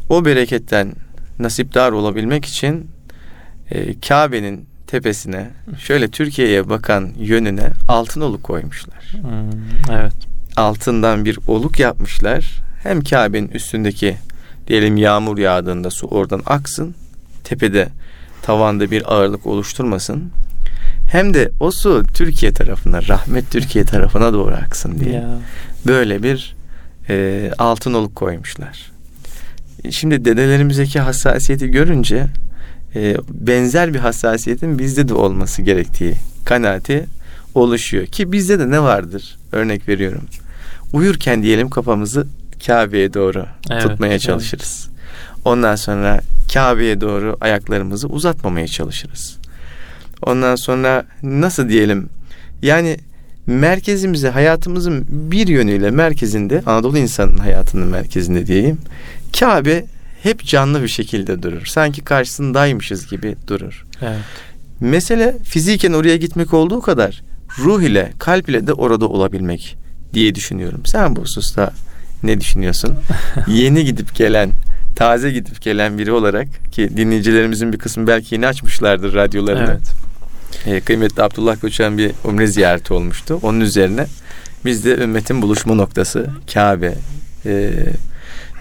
o 0.10 0.26
bereketten 0.26 0.94
nasipdar 1.40 1.92
olabilmek 1.92 2.46
için 2.46 2.92
e, 3.72 4.00
Kabe'nin 4.00 4.66
tepesine 4.88 5.50
şöyle 5.80 6.08
Türkiye'ye 6.08 6.70
bakan 6.70 7.10
yönüne 7.20 7.70
altın 7.88 8.22
oluk 8.22 8.44
koymuşlar. 8.44 9.14
Hmm, 9.22 9.92
evet. 9.92 10.14
Altından 10.56 11.26
bir 11.26 11.40
oluk 11.48 11.80
yapmışlar. 11.80 12.60
Hem 12.84 13.02
Kabe'nin 13.04 13.48
üstündeki 13.48 14.18
diyelim 14.68 14.98
yağmur 14.98 15.38
yağdığında 15.38 15.90
su 15.90 16.08
oradan 16.08 16.42
aksın. 16.46 16.96
Tepede 17.44 17.90
tavanda 18.42 18.92
bir 18.92 19.14
ağırlık 19.14 19.46
oluşturmasın. 19.48 20.32
Hem 21.12 21.34
de 21.34 21.52
o 21.60 21.72
su 21.72 22.04
Türkiye 22.14 22.54
tarafına, 22.54 23.08
rahmet 23.08 23.52
Türkiye 23.52 23.86
tarafına 23.86 24.34
doğru 24.34 24.54
aksın 24.56 25.00
diye 25.00 25.14
Ya. 25.14 25.30
böyle 25.88 26.24
bir 26.24 26.56
e, 27.10 27.52
altın 27.58 27.94
oluk 27.94 28.16
koymuşlar. 28.16 28.92
Şimdi 29.90 30.26
dedelerimizdeki 30.26 31.00
hassasiyeti 31.00 31.68
görünce 31.68 32.28
e, 32.96 33.16
benzer 33.30 33.94
bir 33.94 34.00
hassasiyetin 34.00 34.80
bizde 34.80 35.08
de 35.08 35.14
olması 35.14 35.62
gerektiği 35.62 36.14
kanaati 36.46 37.06
oluşuyor. 37.56 38.06
Ki 38.06 38.32
bizde 38.32 38.60
de 38.60 38.70
ne 38.70 38.82
vardır? 38.82 39.38
Örnek 39.52 39.88
veriyorum. 39.88 40.24
Uyurken 40.94 41.44
diyelim 41.44 41.70
kafamızı 41.70 42.28
Kabe'ye 42.66 43.14
doğru 43.14 43.46
Evet, 43.72 43.82
tutmaya 43.82 44.12
evet. 44.12 44.22
çalışırız. 44.22 44.90
Ondan 45.46 45.76
sonra 45.76 46.22
Kabe'ye 46.54 47.02
doğru 47.02 47.38
ayaklarımızı 47.42 48.08
uzatmamaya 48.08 48.68
çalışırız. 48.68 49.38
Ondan 50.22 50.56
sonra 50.56 51.06
nasıl 51.24 51.70
diyelim? 51.70 52.10
Yani 52.62 52.98
merkezimize 53.48 54.30
hayatımızın 54.30 55.06
bir 55.10 55.48
yönüyle 55.48 55.92
merkezinde 55.92 56.64
Anadolu 56.66 56.98
insanının 56.98 57.38
hayatının 57.38 57.88
merkezinde 57.88 58.48
diyeyim. 58.48 58.78
Kabe 59.40 59.86
hep 60.24 60.46
canlı 60.46 60.84
bir 60.84 60.88
şekilde 60.88 61.44
durur. 61.44 61.66
Sanki 61.66 62.02
karşısındaymışız 62.02 63.08
gibi 63.08 63.36
durur. 63.48 63.86
Evet. 64.02 64.20
Mesele 64.80 65.38
fiziken 65.44 65.94
oraya 65.94 66.18
gitmek 66.18 66.54
olduğu 66.54 66.82
kadar 66.82 67.22
ruh 67.60 67.82
ile 67.82 68.12
kalp 68.20 68.50
ile 68.50 68.68
de 68.68 68.74
orada 68.74 69.08
olabilmek 69.08 69.78
diye 70.14 70.36
düşünüyorum. 70.36 70.82
Sen 70.86 71.16
bu 71.16 71.22
hususta 71.22 71.74
ne 72.24 72.42
düşünüyorsun? 72.42 72.96
Yeni 73.48 73.86
gidip 73.86 74.16
gelen, 74.16 74.52
taze 74.96 75.32
gidip 75.32 75.62
gelen 75.62 75.98
biri 75.98 76.12
olarak 76.12 76.48
ki 76.72 76.98
dinleyicilerimizin 76.98 77.74
bir 77.74 77.78
kısmı 77.78 78.08
belki 78.08 78.36
yeni 78.36 78.48
açmışlardır 78.48 79.14
radyolarını. 79.14 79.72
Evet. 79.72 80.00
Ee, 80.66 80.82
kıymetli 80.82 81.24
Abdullah 81.24 81.62
Koçak'ın 81.62 81.98
bir 81.98 82.12
umre 82.24 82.48
ziyareti 82.48 82.94
olmuştu. 82.94 83.40
Onun 83.42 83.60
üzerine 83.60 84.06
biz 84.66 84.86
de 84.86 84.96
ümmetin 84.96 85.42
buluşma 85.42 85.76
noktası 85.76 86.28
Kabe, 86.54 86.96
e, 87.46 87.72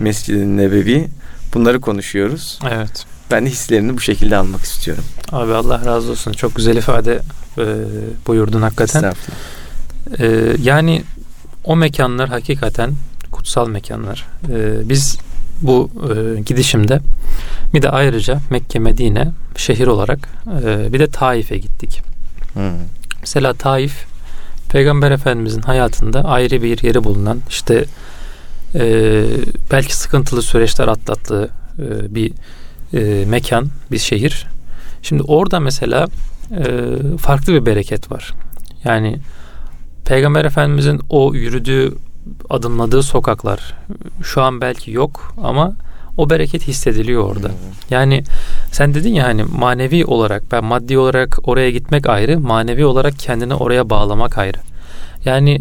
Mescid-i 0.01 0.57
Nebevi 0.57 1.09
bunları 1.55 1.81
konuşuyoruz. 1.81 2.59
Evet. 2.71 3.07
Ben 3.31 3.47
de 3.47 3.51
hislerini 3.51 3.97
bu 3.97 4.01
şekilde 4.01 4.37
almak 4.37 4.63
istiyorum. 4.63 5.05
Abi 5.33 5.53
Allah 5.53 5.85
razı 5.85 6.11
olsun. 6.11 6.33
Çok 6.33 6.57
güzel 6.57 6.77
ifade 6.77 7.21
e, 7.59 7.65
buyurdun 8.27 8.63
hakikaten. 8.63 9.13
E, 10.19 10.57
yani 10.63 11.03
o 11.65 11.77
mekanlar 11.77 12.29
hakikaten 12.29 12.93
kutsal 13.33 13.69
mekanlar. 13.69 14.27
E, 14.49 14.89
biz 14.89 15.19
bu 15.63 15.91
e, 16.15 16.41
gidişimde 16.41 17.01
bir 17.75 17.83
de 17.83 17.91
ayrıca 17.91 18.41
Mekke, 18.51 18.79
Medine 18.79 19.31
şehir 19.57 19.87
olarak 19.87 20.29
e, 20.65 20.93
bir 20.93 21.01
de 21.01 21.11
Taif'e 21.11 21.59
gittik. 21.59 22.03
Hmm. 22.55 22.63
Mesela 23.21 23.55
Taif 23.55 24.05
Peygamber 24.69 25.11
Efendimizin 25.11 25.63
hayatında 25.63 26.25
ayrı 26.25 26.63
bir 26.63 26.83
yeri 26.83 27.05
bulunan 27.05 27.41
işte 27.49 27.85
e, 28.75 29.25
belki 29.73 29.97
sıkıntılı 29.97 30.43
süreçler 30.43 30.89
atlattığı 30.89 31.51
e, 31.79 32.15
bir 32.15 32.33
e, 32.95 33.25
mekan, 33.25 33.69
bir 33.91 33.99
şehir. 33.99 34.47
Şimdi 35.03 35.23
orada 35.23 35.61
mesela 35.61 36.07
e, 36.51 36.65
farklı 37.19 37.53
bir 37.53 37.67
bereket 37.67 38.13
var. 38.13 38.33
Yani 38.85 39.19
Peygamber 40.05 40.45
Efendimizin 40.45 41.01
o 41.11 41.35
yürüdüğü, 41.35 41.95
adımladığı 42.51 43.03
sokaklar 43.03 43.75
şu 44.23 44.43
an 44.43 44.61
belki 44.61 44.91
yok 44.91 45.35
ama 45.43 45.73
o 46.17 46.31
bereket 46.31 46.69
hissediliyor 46.69 47.23
orada. 47.23 47.51
Yani 47.91 48.25
sen 48.73 48.95
dedin 48.95 49.15
ya 49.15 49.25
hani 49.25 49.45
manevi 49.45 50.05
olarak 50.05 50.43
ben 50.53 50.65
maddi 50.65 50.99
olarak 50.99 51.39
oraya 51.49 51.71
gitmek 51.71 52.09
ayrı, 52.09 52.41
manevi 52.41 52.85
olarak 52.85 53.19
kendini 53.19 53.55
oraya 53.55 53.91
bağlamak 53.91 54.39
ayrı. 54.39 54.59
Yani 55.25 55.61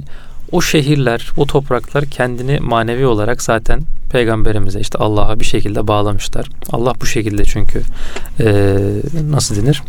o 0.51 0.62
şehirler, 0.62 1.31
o 1.38 1.45
topraklar 1.45 2.05
kendini 2.05 2.60
manevi 2.60 3.05
olarak 3.05 3.41
zaten 3.41 3.81
peygamberimize 4.12 4.79
işte 4.79 4.97
Allah'a 4.97 5.39
bir 5.39 5.45
şekilde 5.45 5.88
bağlamışlar. 5.88 6.47
Allah 6.71 6.93
bu 7.01 7.05
şekilde 7.05 7.43
çünkü 7.45 7.81
eee, 8.39 8.77
nasıl 9.29 9.55
denir? 9.55 9.83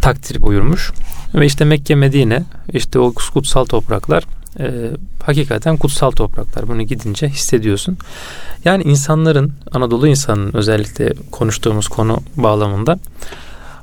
Takdir 0.00 0.42
buyurmuş. 0.42 0.92
Ve 1.34 1.46
işte 1.46 1.64
Mekke, 1.64 1.94
Medine 1.94 2.42
işte 2.72 2.98
o 2.98 3.12
kutsal 3.12 3.64
topraklar 3.64 4.24
eee, 4.58 4.90
hakikaten 5.22 5.76
kutsal 5.76 6.10
topraklar. 6.10 6.68
Bunu 6.68 6.82
gidince 6.82 7.28
hissediyorsun. 7.28 7.98
Yani 8.64 8.82
insanların, 8.82 9.52
Anadolu 9.72 10.08
insanının 10.08 10.52
özellikle 10.54 11.12
konuştuğumuz 11.30 11.88
konu 11.88 12.20
bağlamında 12.36 12.98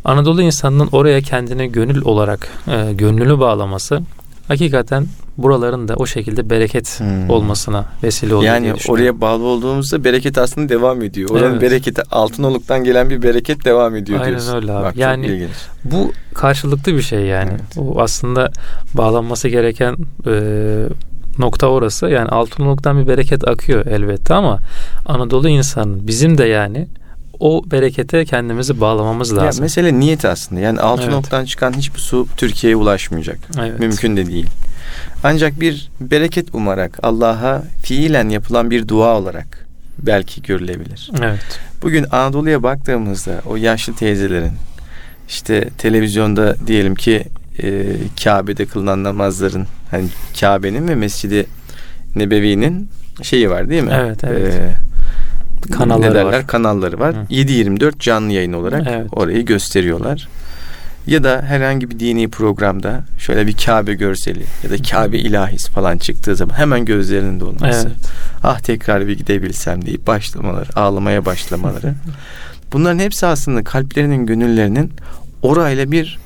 Anadolu 0.05 0.41
insanının 0.41 0.89
oraya 0.91 1.21
kendine 1.21 1.67
gönül 1.67 2.01
olarak 2.01 2.49
e, 2.67 2.93
gönlünü 2.93 3.39
bağlaması 3.39 4.01
hakikaten 4.47 5.07
buraların 5.43 5.87
da 5.87 5.95
o 5.95 6.05
şekilde 6.05 6.49
bereket 6.49 6.99
Hmm. 6.99 7.29
olmasına 7.29 7.85
vesile 8.03 8.35
oluyor 8.35 8.53
Yani 8.53 8.73
oraya 8.89 9.21
bağlı 9.21 9.43
olduğumuzda 9.43 10.03
bereket 10.03 10.37
aslında 10.37 10.69
devam 10.69 11.01
ediyor. 11.01 11.29
Oranın 11.29 11.51
Evet. 11.51 11.61
bereketi 11.61 12.01
altın 12.11 12.43
oluktan 12.43 12.83
gelen 12.83 13.09
bir 13.09 13.21
bereket 13.21 13.65
devam 13.65 13.95
ediyor 13.95 14.19
Aynen 14.19 14.29
diyorsun. 14.31 14.55
öyle 14.55 14.71
abi. 14.71 14.83
Bak, 14.83 14.95
Yani. 14.97 15.47
Bu 15.83 16.11
karşılıklı 16.33 16.93
bir 16.95 17.01
şey 17.01 17.19
yani. 17.21 17.49
Evet. 17.51 17.77
O 17.77 18.01
aslında 18.01 18.51
bağlanması 18.93 19.47
gereken 19.47 19.95
e, 20.27 20.33
nokta 21.39 21.67
orası. 21.67 22.09
Yani 22.09 22.29
altınoluktan 22.29 23.01
bir 23.01 23.07
bereket 23.07 23.47
akıyor 23.47 23.85
elbette 23.85 24.33
ama 24.33 24.59
Anadolu 25.05 25.49
insanın 25.49 26.07
bizim 26.07 26.37
de 26.37 26.45
yani 26.45 26.87
o 27.39 27.61
berekete 27.71 28.25
kendimizi 28.25 28.81
bağlamamız 28.81 29.31
Ya 29.31 29.37
lazım. 29.37 29.63
mesele 29.63 29.99
niyet 29.99 30.25
aslında. 30.25 30.61
Yani 30.61 30.79
altın 30.81 31.03
Evet. 31.03 31.13
oktan 31.15 31.45
çıkan 31.45 31.73
hiçbir 31.73 31.99
su 31.99 32.27
Türkiye'ye 32.37 32.75
ulaşmayacak. 32.75 33.37
evet. 33.59 33.79
Mümkün 33.79 34.17
de 34.17 34.25
değil. 34.27 34.47
Ancak 35.23 35.59
bir 35.61 35.89
bereket 36.01 36.55
umarak 36.55 36.99
Allah'a 37.03 37.63
fiilen 37.83 38.29
yapılan 38.29 38.71
bir 38.71 38.87
dua 38.87 39.17
olarak 39.17 39.65
belki 39.99 40.41
görülebilir. 40.41 41.11
Evet. 41.21 41.59
Bugün 41.81 42.05
Anadolu'ya 42.11 42.63
baktığımızda 42.63 43.41
o 43.45 43.55
yaşlı 43.55 43.95
teyzelerin 43.95 44.51
işte 45.29 45.69
televizyonda 45.77 46.55
diyelim 46.67 46.95
ki 46.95 47.23
e, 47.63 47.83
Kabe'de 48.23 48.65
kılınan 48.65 49.03
namazların 49.03 49.67
hani 49.91 50.05
Kabe'nin 50.39 50.87
ve 50.87 50.95
Mescidi 50.95 51.45
Nebevi'nin 52.15 52.89
şeyi 53.21 53.49
var 53.49 53.69
değil 53.69 53.83
mi? 53.83 53.91
Evet, 53.93 54.23
evet. 54.23 54.53
E, 54.53 55.71
Kanalları 55.71 56.11
ne 56.11 56.15
derler? 56.15 56.33
var. 56.33 56.47
Kanalları 56.47 56.99
var. 56.99 57.15
Hı. 57.15 57.19
7-24 57.33 57.99
canlı 57.99 58.31
yayın 58.31 58.53
olarak 58.53 58.87
Evet. 58.89 59.07
orayı 59.11 59.45
gösteriyorlar. 59.45 60.27
Ya 61.07 61.23
da 61.23 61.41
herhangi 61.41 61.91
bir 61.91 61.99
dini 61.99 62.27
programda 62.29 63.03
şöyle 63.17 63.47
bir 63.47 63.57
Kabe 63.65 63.93
görseli 63.93 64.43
ya 64.63 64.69
da 64.69 64.77
Kabe 64.91 65.17
ilahis 65.17 65.67
falan 65.67 65.97
çıktığı 65.97 66.35
zaman 66.35 66.53
hemen 66.53 66.85
gözlerinin 66.85 67.39
dolması. 67.39 67.87
Evet. 67.87 67.97
Ah 68.43 68.59
tekrar 68.59 69.07
bir 69.07 69.17
gidebilsem 69.17 69.85
deyip 69.85 70.07
başlamaları, 70.07 70.79
ağlamaya 70.79 71.25
başlamaları. 71.25 71.93
Bunların 72.73 72.99
hepsi 72.99 73.25
aslında 73.25 73.63
kalplerinin, 73.63 74.25
gönüllerinin 74.25 74.91
orayla 75.41 75.91
bir 75.91 76.19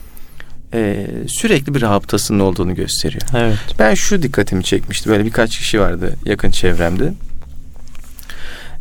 e, 0.74 1.08
sürekli 1.28 1.76
bir 1.76 1.82
rabıtasının 1.82 2.40
olduğunu 2.40 2.76
gösteriyor. 2.76 3.22
Evet. 3.36 3.58
Ben 3.80 3.94
şu 3.94 4.24
dikkatimi 4.24 4.64
çekmişti. 4.64 5.10
Böyle 5.10 5.26
birkaç 5.26 5.58
kişi 5.58 5.80
vardı 5.80 6.16
yakın 6.26 6.52
çevremde. 6.52 7.14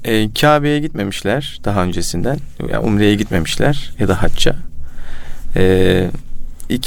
E, 0.04 0.32
Kabe'ye 0.32 0.80
gitmemişler 0.80 1.60
daha 1.64 1.82
öncesinden. 1.82 2.38
Yani 2.68 2.78
Umre'ye 2.78 3.14
gitmemişler 3.14 3.92
ya 3.98 4.08
da 4.08 4.22
hacca. 4.22 4.56
E, 5.56 6.10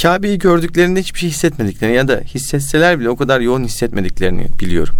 Kabe'yi 0.02 0.38
gördüklerinde 0.38 1.00
hiçbir 1.00 1.18
şey 1.18 1.30
hissetmediklerini 1.30 1.96
ya 1.96 2.08
da 2.08 2.20
hissetseler 2.34 3.00
bile 3.00 3.10
o 3.10 3.16
kadar 3.16 3.40
yoğun 3.40 3.64
hissetmediklerini 3.64 4.46
biliyorum. 4.60 4.94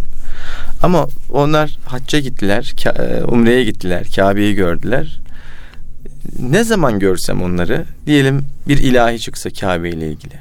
Ama 0.82 1.08
onlar 1.30 1.78
hacca 1.84 2.18
gittiler, 2.18 2.74
e, 2.86 3.24
Umre'ye 3.24 3.64
gittiler, 3.64 4.06
Kabe'yi 4.16 4.54
gördüler. 4.54 5.20
Ne 6.38 6.64
zaman 6.64 6.98
görsem 6.98 7.42
onları, 7.42 7.84
diyelim 8.06 8.44
bir 8.68 8.78
ilahi 8.78 9.18
çıksa 9.18 9.50
Kabe 9.50 9.90
ile 9.90 10.08
ilgili 10.08 10.34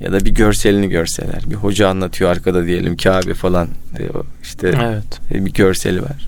ya 0.00 0.12
da 0.12 0.24
bir 0.24 0.30
görselini 0.30 0.88
görseler, 0.88 1.42
bir 1.46 1.54
hoca 1.54 1.88
anlatıyor 1.88 2.30
arkada 2.30 2.66
diyelim 2.66 2.96
Kabe 2.96 3.34
falan 3.34 3.68
e, 3.98 4.02
işte 4.42 4.68
Evet. 4.82 5.20
bir 5.30 5.52
görseli 5.52 6.02
var. 6.02 6.26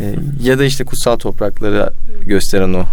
E, 0.00 0.14
ya 0.42 0.58
da 0.58 0.64
işte 0.64 0.84
kutsal 0.84 1.16
toprakları 1.16 1.90
gösteren 2.26 2.74
o 2.74 2.84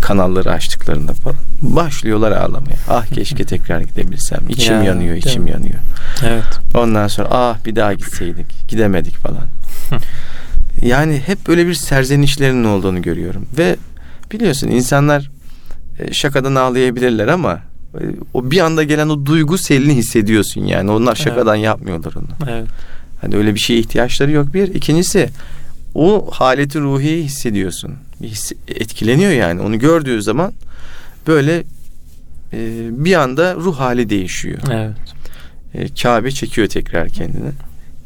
kanalları 0.00 0.50
açtıklarında 0.52 1.12
falan 1.12 1.36
başlıyorlar 1.62 2.32
ağlamaya. 2.32 2.76
Ah 2.88 3.06
keşke 3.06 3.44
tekrar 3.44 3.80
gidebilsem. 3.80 4.40
İçim 4.48 4.74
Ya, 4.74 4.82
yanıyor, 4.82 5.16
içim 5.16 5.42
mi? 5.42 5.50
yanıyor. 5.50 5.78
Evet. 6.24 6.44
Ondan 6.74 7.08
sonra 7.08 7.28
ah 7.30 7.64
bir 7.64 7.76
daha 7.76 7.94
gitseydik. 7.94 8.68
Gidemedik 8.68 9.16
falan. 9.16 9.44
yani 10.82 11.22
hep 11.26 11.46
böyle 11.48 11.66
bir 11.66 11.74
serzenişlerinin 11.74 12.64
olduğunu 12.64 13.02
görüyorum. 13.02 13.46
Ve 13.58 13.76
biliyorsun 14.32 14.68
insanlar 14.68 15.30
e, 15.98 16.12
şakadan 16.12 16.54
ağlayabilirler 16.54 17.28
ama 17.28 17.60
e, 17.94 18.02
o 18.34 18.50
bir 18.50 18.60
anda 18.60 18.82
gelen 18.82 19.08
o 19.08 19.26
duygu 19.26 19.58
selini 19.58 19.94
hissediyorsun 19.94 20.64
yani. 20.64 20.90
Onlar 20.90 21.14
şakadan 21.14 21.54
yapmıyorlar 21.54 22.12
onu. 22.16 22.50
Evet. 22.50 22.66
Hani 23.20 23.36
öyle 23.36 23.54
bir 23.54 23.60
şeye 23.60 23.80
ihtiyaçları 23.80 24.30
yok 24.30 24.54
bir. 24.54 24.74
İkincisi 24.74 25.28
o 25.94 26.30
haleti 26.32 26.80
ruhiyi 26.80 27.24
hissediyorsun. 27.24 27.94
His- 28.22 28.52
etkileniyor 28.68 29.30
yani. 29.32 29.60
Onu 29.60 29.78
gördüğü 29.78 30.22
zaman 30.22 30.52
böyle 31.26 31.64
e, 32.52 32.88
bir 33.04 33.14
anda 33.14 33.54
ruh 33.54 33.78
hali 33.78 34.10
değişiyor. 34.10 34.58
Evet. 34.70 34.96
E, 35.74 35.94
Kabe 36.02 36.30
çekiyor 36.30 36.66
tekrar 36.68 37.08
kendini. 37.08 37.50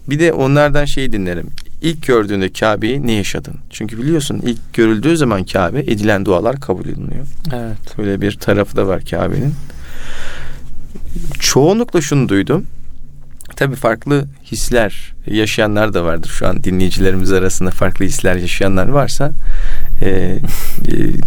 Bir 0.09 0.18
de 0.18 0.33
onlardan 0.33 0.85
şeyi 0.85 1.12
dinlerim. 1.12 1.46
İlk 1.83 2.07
gördüğünde 2.07 2.53
Kabe'yi 2.53 3.07
ne 3.07 3.12
yaşadın? 3.12 3.55
Çünkü 3.70 3.98
biliyorsun 3.98 4.40
ilk 4.46 4.75
görüldüğü 4.75 5.16
zaman 5.16 5.44
Kabe 5.44 5.81
edilen 5.81 6.25
dualar 6.25 6.61
kabul 6.61 6.85
ediliyor. 6.85 7.27
Evet. 7.55 7.98
Böyle 7.98 8.20
bir 8.20 8.33
tarafı 8.33 8.77
da 8.77 8.87
var 8.87 9.03
Kabe'nin. 9.11 9.55
Çoğunlukla 11.40 12.01
şunu 12.01 12.29
duydum. 12.29 12.66
Tabii 13.57 13.75
farklı 13.77 14.25
hisler 14.44 15.12
yaşayanlar 15.27 15.94
da 15.94 16.05
vardır. 16.05 16.29
Şu 16.29 16.48
an 16.48 16.64
dinleyicilerimiz 16.64 17.33
arasında 17.33 17.70
farklı 17.70 18.05
hisler 18.05 18.37
yaşayanlar 18.37 18.88
varsa 18.88 19.33
e, 20.03 20.09
e, 20.09 20.38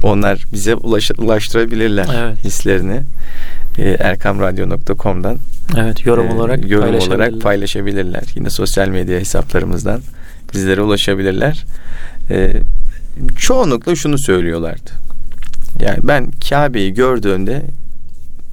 onlar 0.03 0.45
bize 0.53 0.75
ulaş, 0.75 1.11
ulaştırabilirler 1.17 2.07
Evet. 2.15 2.45
hislerini. 2.45 3.01
E, 3.77 3.89
erkamradyo.com'dan 3.89 5.37
Evet. 5.77 6.05
Yorum 6.05 6.27
e, 6.27 6.33
olarak 6.33 6.69
yorum 6.69 6.87
olarak 6.89 7.01
paylaşabilirler. 7.01 7.39
paylaşabilirler. 7.39 8.23
Yine 8.35 8.49
sosyal 8.49 8.87
medya 8.87 9.19
hesaplarımızdan 9.19 10.01
bizlere 10.53 10.81
ulaşabilirler. 10.81 11.65
E, 12.29 12.61
çoğunlukla 13.37 13.95
şunu 13.95 14.17
söylüyorlardı. 14.17 14.91
Yani 15.79 15.97
ben 16.03 16.31
Kabe'yi 16.49 16.93
gördüğümde 16.93 17.61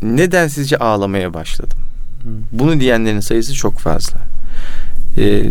neden 0.02 0.48
sizce 0.48 0.76
ağlamaya 0.76 1.34
başladım? 1.34 1.78
Hı. 2.22 2.28
Bunu 2.52 2.80
diyenlerin 2.80 3.20
sayısı 3.20 3.54
çok 3.54 3.78
fazla. 3.78 4.18
E, 5.18 5.42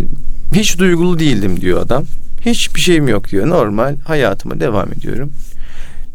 hiç 0.54 0.80
duygulu 0.80 1.20
değildim 1.20 1.62
diyor 1.62 1.82
adam. 1.82 2.06
Hiçbir 2.46 2.82
şeyim 2.82 3.08
yok 3.08 3.30
diyor. 3.30 3.50
Normal 3.50 3.96
hayatıma 4.06 4.60
devam 4.60 4.92
ediyorum. 4.92 5.34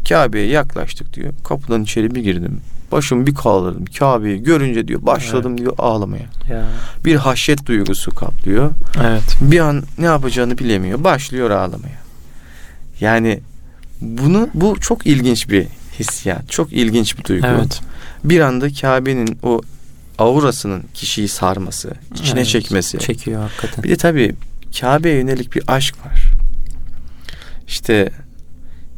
Kabe'ye 0.09 0.47
yaklaştık 0.47 1.15
diyor. 1.15 1.33
Kapıdan 1.45 1.83
içeri 1.83 2.15
bir 2.15 2.21
girdim. 2.21 2.61
Başımı 2.93 3.27
bir 3.27 3.35
kaldırdım. 3.35 3.85
Kabe'yi 3.85 4.43
görünce 4.43 4.89
diyor 4.89 5.07
başladım 5.07 5.59
diyor 5.59 5.75
ağlamaya. 5.79 6.27
Ya. 6.51 6.65
Bir 7.05 7.17
haşyet 7.17 7.67
duygusu 7.67 8.15
kaplıyor. 8.15 8.71
Evet. 9.05 9.37
Bir 9.41 9.61
an 9.61 9.83
ne 9.99 10.05
yapacağını 10.05 10.59
bilemiyor. 10.59 11.05
Başlıyor 11.05 11.51
ağlamaya. 11.51 11.99
Yani 13.01 13.41
bunu 14.01 14.49
bu 14.55 14.81
çok 14.81 15.07
ilginç 15.07 15.51
bir 15.51 15.67
hissiyat. 15.99 16.51
Çok 16.51 16.73
ilginç 16.73 17.19
bir 17.19 17.25
duygu. 17.25 17.47
Evet. 17.47 17.81
Bir 18.25 18.41
anda 18.41 18.69
Kabe'nin 18.81 19.39
o 19.43 19.61
aurasının 20.19 20.83
kişiyi 20.95 21.29
sarması, 21.29 21.91
içine 22.15 22.41
Evet. 22.41 22.49
çekmesi. 22.49 22.99
Çekiyor 22.99 23.43
hakikaten. 23.43 23.85
Bir 23.85 23.91
de 23.91 23.97
tabii 23.97 24.35
Kabe'ye 24.81 25.15
yönelik 25.15 25.55
bir 25.55 25.63
aşk 25.67 26.07
var. 26.07 26.33
İşte 27.67 28.11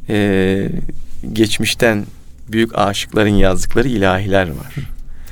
eee, 0.08 0.70
geçmişten 1.32 2.06
büyük 2.52 2.78
aşıkların 2.78 3.34
yazdıkları 3.34 3.88
ilahiler 3.88 4.48
var. 4.48 4.74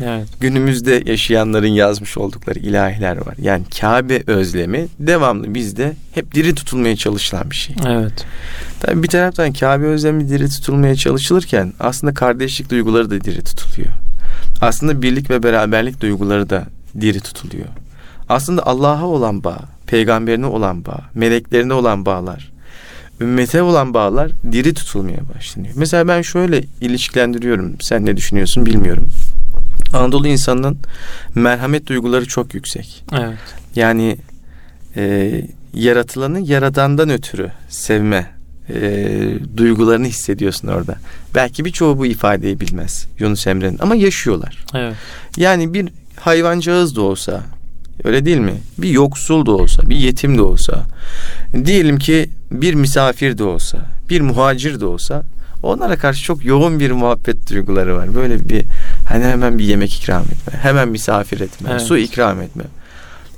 Evet. 0.04 0.28
Günümüzde 0.40 1.02
yaşayanların 1.06 1.66
yazmış 1.68 2.18
oldukları 2.18 2.58
ilahiler 2.58 3.16
var. 3.16 3.34
Yani 3.42 3.64
Kabe 3.80 4.22
özlemi 4.26 4.86
devamlı 4.98 5.54
bizde 5.54 5.92
hep 6.14 6.34
diri 6.34 6.54
tutulmaya 6.54 6.96
çalışılan 6.96 7.50
bir 7.50 7.56
şey. 7.56 7.76
Evet. 7.86 8.24
Tabii 8.80 9.02
bir 9.02 9.08
taraftan 9.08 9.52
Kabe 9.52 9.86
özlemi 9.86 10.28
diri 10.28 10.48
tutulmaya 10.48 10.96
çalışılırken 10.96 11.72
aslında 11.80 12.14
kardeşlik 12.14 12.70
duyguları 12.70 13.10
da 13.10 13.20
diri 13.20 13.44
tutuluyor. 13.44 13.92
Aslında 14.60 15.02
birlik 15.02 15.30
ve 15.30 15.42
beraberlik 15.42 16.00
duyguları 16.00 16.50
da 16.50 16.66
diri 17.00 17.20
tutuluyor. 17.20 17.68
Aslında 18.28 18.66
Allah'a 18.66 19.04
olan 19.04 19.44
bağ, 19.44 19.60
peygamberine 19.86 20.46
olan 20.46 20.84
bağ, 20.84 21.00
meleklerine 21.14 21.74
olan 21.74 22.06
bağlar, 22.06 22.52
ümmete 23.20 23.62
olan 23.62 23.94
bağlar 23.94 24.30
diri 24.52 24.74
tutulmaya 24.74 25.20
başlanıyor. 25.34 25.74
Mesela 25.76 26.08
ben 26.08 26.22
şöyle 26.22 26.64
ilişkilendiriyorum. 26.80 27.80
Sen 27.80 28.06
ne 28.06 28.16
düşünüyorsun 28.16 28.66
bilmiyorum. 28.66 29.08
Anadolu 29.92 30.28
insanının 30.28 30.78
merhamet 31.34 31.86
duyguları 31.86 32.26
çok 32.26 32.54
yüksek. 32.54 33.04
Evet. 33.12 33.38
Yani 33.76 34.16
e, 34.96 35.42
yaratılanı 35.74 36.40
yaradandan 36.40 37.10
ötürü 37.10 37.50
sevme 37.68 38.30
e, 38.68 39.08
duygularını 39.56 40.06
hissediyorsun 40.06 40.68
orada. 40.68 40.96
Belki 41.34 41.64
birçoğu 41.64 41.98
bu 41.98 42.06
ifadeyi 42.06 42.60
bilmez 42.60 43.06
Yunus 43.18 43.46
Emre'nin 43.46 43.78
ama 43.80 43.94
yaşıyorlar. 43.94 44.64
Evet. 44.74 44.94
Yani 45.36 45.74
bir 45.74 45.88
hayvancağız 46.20 46.96
da 46.96 47.02
olsa 47.02 47.42
öyle 48.04 48.24
değil 48.24 48.38
mi? 48.38 48.54
Bir 48.78 48.88
yoksul 48.88 49.46
da 49.46 49.50
olsa, 49.52 49.90
bir 49.90 49.96
yetim 49.96 50.38
de 50.38 50.42
olsa, 50.42 50.82
diyelim 51.64 51.98
ki 51.98 52.30
bir 52.50 52.74
misafir 52.74 53.38
de 53.38 53.44
olsa, 53.44 53.78
bir 54.10 54.20
muhacir 54.20 54.80
de 54.80 54.86
olsa 54.86 55.22
onlara 55.62 55.96
karşı 55.96 56.24
çok 56.24 56.44
yoğun 56.44 56.80
bir 56.80 56.90
muhabbet 56.90 57.50
duyguları 57.50 57.96
var. 57.96 58.14
Böyle 58.14 58.48
bir 58.48 58.64
hani 59.08 59.24
hemen 59.24 59.58
bir 59.58 59.64
yemek 59.64 59.94
ikram 59.96 60.22
etme, 60.22 60.58
hemen 60.62 60.88
misafir 60.88 61.40
etme, 61.40 61.68
Evet. 61.72 61.82
su 61.82 61.98
ikram 61.98 62.42
etme. 62.42 62.64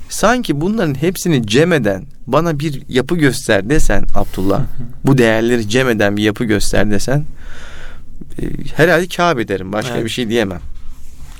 Sanki 0.09 0.61
bunların 0.61 0.95
hepsini 0.95 1.47
cem 1.47 1.73
eden 1.73 2.03
bana 2.27 2.59
bir 2.59 2.81
yapı 2.89 3.15
göster 3.15 3.69
desen 3.69 4.05
Abdullah, 4.15 4.61
bu 5.05 5.17
değerleri 5.17 5.69
cem 5.69 5.89
eden 5.89 6.17
bir 6.17 6.23
yapı 6.23 6.43
göster 6.43 6.91
desen 6.91 7.25
e, 8.41 8.43
herhalde 8.75 9.07
Kabe 9.07 9.47
derim. 9.47 9.73
Başka 9.73 9.93
Evet. 9.95 10.05
bir 10.05 10.09
şey 10.09 10.29
diyemem. 10.29 10.59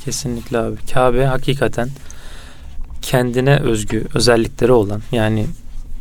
Kesinlikle 0.06 0.58
abi. 0.58 0.76
Kabe 0.94 1.26
hakikaten 1.26 1.90
kendine 3.02 3.56
özgü 3.60 4.04
özellikleri 4.14 4.72
olan 4.72 5.02
yani 5.12 5.46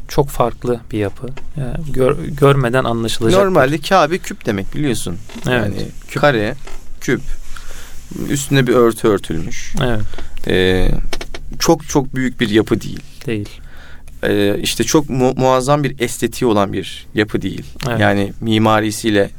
çok 0.09 0.29
farklı 0.29 0.81
bir 0.93 0.99
yapı. 0.99 1.29
Yani 1.57 1.93
gör- 1.93 2.17
görmeden 2.41 2.85
anlaşılacak. 2.85 3.45
Normalde 3.45 3.79
Kabe 3.79 4.19
küp 4.19 4.47
demek 4.47 4.75
biliyorsun. 4.75 5.17
Evet. 5.49 5.65
Yani 5.67 5.89
kare, 6.15 6.55
küp. 7.01 7.21
Üstüne 8.31 8.67
bir 8.67 8.73
örtü 8.75 9.09
örtülmüş. 9.09 9.75
Evet. 9.85 10.01
Ee, 10.47 10.89
çok 11.59 11.89
çok 11.89 12.15
büyük 12.15 12.41
bir 12.41 12.49
yapı 12.49 12.81
değil. 12.81 13.01
Değil. 13.27 13.49
Ee, 14.23 14.57
işte 14.63 14.85
çok 14.85 15.11
mu- 15.11 15.35
muazzam 15.37 15.85
bir 15.85 16.01
estetiği 16.01 16.49
olan 16.51 16.73
bir 16.73 17.07
yapı 17.15 17.43
değil. 17.43 17.63
Evet. 17.89 18.01
Yani 18.01 18.33
mimarisiyle 18.41 19.31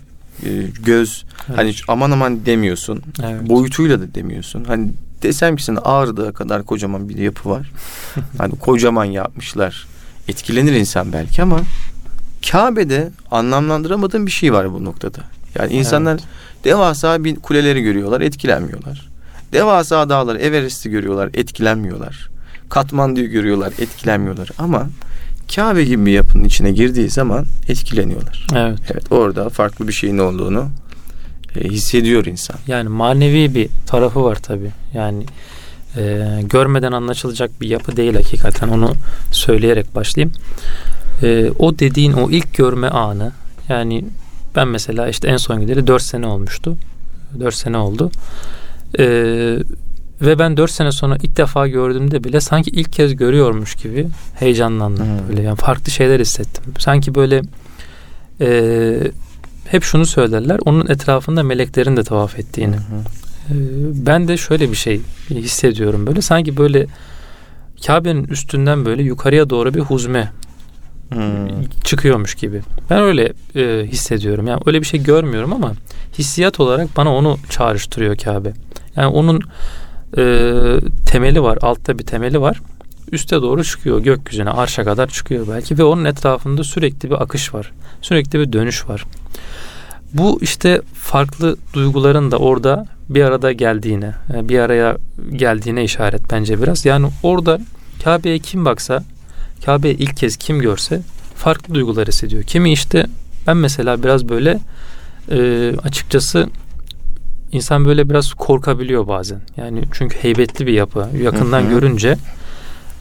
e, 0.45 0.49
göz 0.86 1.26
Evet. 1.47 1.57
hani 1.57 1.74
aman 1.88 2.12
aman 2.12 2.45
demiyorsun. 2.45 3.01
Evet. 3.24 3.49
Boyutuyla 3.49 3.99
da 4.01 4.16
demiyorsun. 4.16 4.64
Hani 4.64 4.88
desem 5.24 5.55
ki 5.55 5.63
sana 5.63 5.80
Ağrı'da 5.80 6.32
kadar 6.32 6.63
kocaman 6.63 7.09
bir 7.09 7.17
yapı 7.17 7.49
var. 7.49 7.72
hani 8.38 8.59
kocaman 8.59 9.05
yapmışlar. 9.05 9.88
Etkilenir 10.28 10.74
insan 10.74 11.13
belki 11.13 11.41
ama 11.41 11.59
Kabe'de 12.51 13.11
anlamlandıramadığım 13.32 14.26
bir 14.26 14.32
şey 14.32 14.53
var 14.53 14.74
bu 14.74 14.86
noktada. 14.86 15.20
Yani 15.55 15.74
insanlar 15.74 16.20
devasa 16.63 17.24
bir 17.24 17.36
kuleleri 17.36 17.82
görüyorlar, 17.82 18.22
etkilenmiyorlar. 18.22 19.09
Devasa 19.53 20.09
dağları, 20.09 20.38
Everest'i 20.38 20.89
görüyorlar, 20.89 21.30
etkilenmiyorlar. 21.34 22.30
Katmandu'yu 22.70 23.30
görüyorlar, 23.30 23.74
etkilenmiyorlar. 23.80 24.49
Ama 24.57 24.88
Kabe 25.55 25.84
gibi 25.84 26.05
bir 26.05 26.11
yapının 26.11 26.43
içine 26.43 26.72
girdiği 26.72 27.09
zaman 27.09 27.45
etkileniyorlar. 27.67 28.47
Evet. 28.55 28.80
Evet 28.91 29.11
orada 29.11 29.49
farklı 29.49 29.88
bir 29.88 29.93
şeyin 29.93 30.17
olduğunu 30.17 30.70
hissediyor 31.56 32.26
insan. 32.26 32.58
Yani 32.68 32.89
manevi 32.89 33.56
bir 33.56 33.70
tarafı 33.88 34.24
var 34.24 34.36
tabii. 34.36 34.72
Yani 34.93 35.24
e, 35.97 36.26
görmeden 36.43 36.91
anlaşılacak 36.91 37.62
bir 37.62 37.70
yapı 37.70 37.97
değil 37.97 38.14
hakikaten. 38.14 38.68
Onu 38.68 38.93
söyleyerek 39.32 39.95
başlayayım. 39.95 40.34
E, 41.24 41.52
o 41.60 41.80
dediğin 41.80 42.14
o 42.14 42.32
ilk 42.32 42.54
görme 42.54 42.88
anı 42.88 43.32
yani 43.70 44.06
ben 44.56 44.68
mesela 44.68 45.08
işte 45.08 45.28
en 45.28 45.38
son 45.38 45.62
gideri 45.62 45.88
4 45.88 46.02
sene 46.02 46.28
olmuştu. 46.28 46.78
4 47.39 47.56
sene 47.56 47.78
oldu. 47.78 48.12
E, 49.00 49.06
ve 50.22 50.39
ben 50.39 50.58
4 50.58 50.72
sene 50.72 50.91
sonra 50.91 51.18
ilk 51.24 51.38
defa 51.38 51.68
gördüğümde 51.68 52.24
bile 52.24 52.41
sanki 52.41 52.70
ilk 52.72 52.93
kez 52.93 53.16
görüyormuş 53.16 53.76
gibi 53.76 54.08
heyecanlandım. 54.39 55.06
Hmm. 55.06 55.30
Böyle 55.30 55.41
yani 55.41 55.56
farklı 55.56 55.91
şeyler 55.91 56.20
hissettim. 56.20 56.64
Sanki 56.80 57.16
böyle 57.16 57.41
e, 58.41 59.12
hep 59.72 59.84
şunu 59.84 60.05
söylerler. 60.05 60.59
Onun 60.65 60.88
etrafında 60.88 61.43
meleklerin 61.43 61.97
de 61.97 62.03
tavaf 62.03 62.39
ettiğini. 62.39 62.76
Hı 62.76 62.80
hı. 62.80 63.01
Ee, 63.49 63.55
ben 64.05 64.28
de 64.28 64.38
şöyle 64.38 64.72
bir 64.72 64.76
şey 64.76 65.01
hissediyorum 65.30 66.07
böyle. 66.07 66.22
Sanki 66.22 66.57
böyle 66.57 66.88
Kabe'nin 67.88 68.24
üstünden 68.24 68.86
böyle 68.86 69.03
yukarıya 69.03 69.49
doğru 69.49 69.74
bir 69.74 69.80
huzme 69.80 70.32
hmm. 71.09 71.65
çıkıyormuş 71.84 72.36
gibi. 72.36 72.61
Ben 72.89 72.99
öyle 73.01 73.34
e, 73.55 73.86
hissediyorum. 73.88 74.47
Yani 74.47 74.61
öyle 74.65 74.82
bir 74.82 74.86
şey 74.86 75.03
görmüyorum 75.03 75.53
ama 75.53 75.74
hissiyat 76.17 76.59
olarak 76.59 76.97
bana 76.97 77.15
onu 77.15 77.38
çağrıştırıyor 77.49 78.17
Kabe. 78.17 78.53
Yani 78.95 79.07
onun 79.07 79.41
e, 80.17 80.24
temeli 81.05 81.43
var. 81.43 81.57
Altta 81.61 81.99
bir 81.99 82.05
temeli 82.05 82.41
var. 82.41 82.61
Üste 83.12 83.41
doğru 83.41 83.64
çıkıyor 83.64 83.99
gökyüzüne 83.99 84.49
arşa 84.49 84.84
kadar 84.84 85.07
çıkıyor 85.07 85.47
belki 85.49 85.78
ve 85.78 85.84
onun 85.84 86.05
etrafında 86.05 86.64
sürekli 86.64 87.10
bir 87.10 87.22
akış 87.22 87.53
var. 87.53 87.72
Sürekli 88.01 88.39
bir 88.39 88.53
dönüş 88.53 88.89
var. 88.89 89.05
Bu 90.14 90.39
işte 90.41 90.82
farklı 90.93 91.57
duyguların 91.74 92.32
da 92.32 92.38
orada 92.38 92.88
bir 93.10 93.24
arada 93.24 93.51
geldiğine, 93.51 94.14
e, 94.34 94.49
bir 94.49 94.60
araya 94.60 94.97
geldiğine 95.36 95.84
işaret 95.84 96.22
bence 96.32 96.62
biraz. 96.62 96.86
Yani 96.86 97.10
orada 97.24 97.60
Kabe'ye 98.03 98.39
kim 98.39 98.66
baksa, 98.66 99.03
Kabe'yi 99.66 99.97
ilk 99.97 100.18
kez 100.18 100.38
kim 100.38 100.60
görse 100.60 101.01
farklı 101.36 101.74
duygular 101.74 102.07
hissediyor. 102.07 102.43
Kimi 102.43 102.72
işte 102.72 103.05
ben 103.47 103.57
mesela 103.57 104.03
biraz 104.03 104.30
böyle 104.30 104.60
e, 105.32 105.72
açıkçası 105.84 106.49
insan 107.51 107.86
böyle 107.86 108.10
biraz 108.10 108.34
korkabiliyor 108.34 109.07
bazen. 109.07 109.41
Yani 109.57 109.84
çünkü 109.91 110.18
heybetli 110.18 110.68
bir 110.68 110.74
yapı. 110.74 111.07
Yakından 111.22 111.70
görünce 111.70 112.18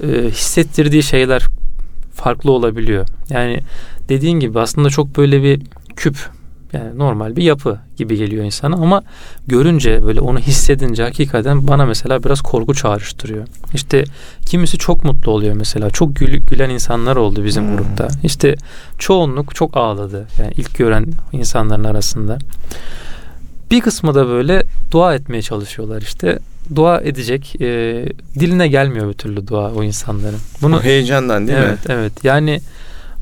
e, 0.03 0.30
hissettirdiği 0.30 1.03
şeyler 1.03 1.46
farklı 2.14 2.53
olabiliyor. 2.53 3.07
Yani 3.30 3.61
dediğin 4.09 4.40
gibi 4.40 4.61
aslında 4.61 4.90
çok 4.90 5.16
böyle 5.16 5.42
bir 5.42 5.62
küp 5.96 6.16
yani 6.72 6.99
normal 6.99 7.36
bir 7.36 7.42
yapı 7.42 7.78
gibi 7.96 8.16
geliyor 8.16 8.44
insana 8.44 8.74
ama 8.74 9.03
görünce 9.46 10.03
böyle 10.03 10.20
onu 10.20 10.38
hissedince 10.38 11.03
hakikaten 11.03 11.68
bana 11.68 11.86
mesela 11.86 12.24
biraz 12.24 12.40
korku 12.40 12.74
çağrıştırıyor. 12.74 13.46
İşte 13.74 14.05
kimisi 14.46 14.78
çok 14.78 15.05
mutlu 15.05 15.32
oluyor 15.32 15.55
mesela. 15.55 15.90
Çok 15.90 16.16
gül, 16.16 16.40
gülen 16.40 16.70
insanlar 16.70 17.16
oldu 17.16 17.44
bizim 17.44 17.64
hmm. 17.64 17.76
grupta. 17.76 18.09
İşte 18.22 18.55
çoğunluk 18.99 19.55
çok 19.55 19.76
ağladı. 19.76 20.26
Yani 20.38 20.53
ilk 20.57 20.74
gören 20.74 21.07
insanların 21.32 21.84
arasında. 21.84 22.38
Bir 23.70 23.80
kısmı 23.80 24.14
da 24.14 24.28
böyle 24.28 24.62
dua 24.90 25.14
etmeye 25.14 25.42
çalışıyorlar 25.42 26.03
işte. 26.03 26.38
Dua 26.74 27.00
edecek. 27.00 27.56
E, 27.60 27.66
diline 28.38 28.68
gelmiyor 28.68 29.08
bir 29.08 29.14
türlü 29.14 29.48
dua 29.48 29.72
o 29.72 29.82
insanların. 29.82 30.40
Bunu 30.62 30.76
o 30.76 30.82
heyecandan 30.82 31.48
değil 31.48 31.58
evet, 31.58 31.70
mi? 31.70 31.76
Evet 31.88 31.90
evet. 31.90 32.24
Yani 32.24 32.60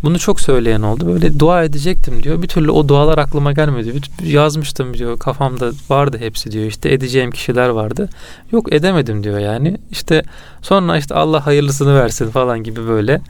bunu 0.03 0.18
çok 0.18 0.40
söyleyen 0.40 0.82
oldu. 0.82 1.07
Böyle 1.07 1.38
dua 1.38 1.64
edecektim 1.64 2.22
diyor. 2.22 2.42
Bir 2.42 2.49
türlü 2.49 2.70
o 2.70 2.88
dualar 2.88 3.18
aklıma 3.18 3.53
gelmedi. 3.53 4.01
Yazmıştım 4.24 4.94
diyor. 4.94 5.18
Kafamda 5.18 5.70
vardı 5.88 6.18
hepsi 6.20 6.51
diyor. 6.51 6.64
İşte 6.64 6.92
edeceğim 6.92 7.30
kişiler 7.30 7.68
vardı. 7.68 8.09
Yok 8.53 8.72
edemedim 8.72 9.24
diyor 9.24 9.38
yani. 9.38 9.76
İşte 9.90 10.22
sonra 10.62 10.99
işte 10.99 11.14
Allah 11.14 11.47
hayırlısını 11.47 12.01
versin 12.01 12.30
falan 12.30 12.62
gibi 12.62 12.88
böyle. 12.88 13.20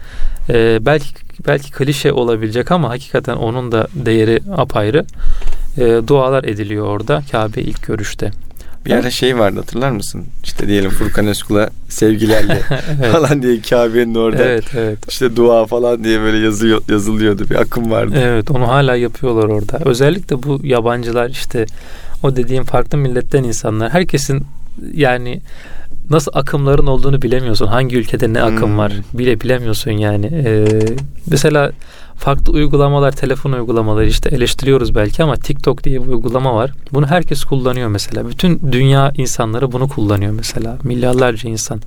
Ee, 0.49 0.79
belki 0.81 1.09
belki 1.47 1.71
klişe 1.73 2.13
olabilecek 2.13 2.73
ama 2.73 2.89
hakikaten 2.89 3.37
onun 3.37 3.73
da 3.73 3.87
değeri 3.95 4.41
apayrı. 4.57 5.05
Ee, 5.79 6.01
dualar 6.07 6.45
ediliyor 6.45 6.87
orada 6.87 7.23
Kabe 7.33 7.61
ilk 7.61 7.87
görüşte. 7.87 8.31
Bir 8.87 8.93
ara 8.93 9.11
şey 9.11 9.39
vardı 9.39 9.61
hatırlar 9.61 9.91
mısın? 9.91 10.25
İşte 10.45 10.69
diyelim 10.69 10.91
Furkan 10.91 11.27
Özkul'a 11.27 11.71
sevgilerle 11.89 12.63
evet. 13.01 13.13
falan 13.13 13.43
diye 13.43 13.61
Kabe'nin 13.61 14.15
orada 14.15 14.45
evet, 14.45 14.65
evet. 14.77 14.99
işte 15.09 15.37
dua 15.37 15.67
falan 15.67 16.05
diye 16.05 16.21
böyle 16.21 16.45
yazıyor, 16.45 16.83
yazılıyordu. 16.89 17.51
Bir 17.51 17.55
akım 17.55 17.91
vardı. 17.91 18.15
Evet 18.23 18.51
onu 18.51 18.69
hala 18.69 18.97
yapıyorlar 18.97 19.45
orada. 19.45 19.81
Özellikle 19.85 20.43
bu 20.43 20.61
yabancılar 20.63 21.31
işte 21.31 21.67
o 22.23 22.37
dediğim 22.37 22.65
farklı 22.65 22.99
milletten 22.99 23.45
insanlar. 23.45 23.91
Herkesin 23.91 24.47
yani 24.95 25.41
nasıl 26.11 26.31
akımların 26.35 26.87
olduğunu 26.87 27.23
bilemiyorsun. 27.23 27.67
Hangi 27.67 27.97
ülkede 27.97 28.33
ne 28.33 28.43
akım 28.43 28.71
hmm. 28.71 28.79
var 28.79 28.93
bile 29.13 29.41
bilemiyorsun 29.41 29.91
yani. 29.91 30.27
Ee, 30.27 30.67
mesela 31.31 31.73
farklı 32.19 32.53
uygulamalar, 32.53 33.13
telefon 33.13 33.53
uygulamaları 33.53 34.07
işte 34.07 34.29
eleştiriyoruz 34.29 34.95
belki 34.95 35.23
ama 35.23 35.37
TikTok 35.37 35.85
diye 35.85 36.03
bir 36.03 36.07
uygulama 36.07 36.55
var. 36.55 36.71
Bunu 36.93 37.07
herkes 37.07 37.45
kullanıyor 37.45 37.89
mesela. 37.89 38.29
Bütün 38.29 38.73
dünya 38.73 39.13
insanları 39.17 39.73
bunu 39.73 39.89
kullanıyor 39.89 40.33
mesela. 40.33 40.79
Milyarlarca 40.83 41.51
insan. 41.51 41.81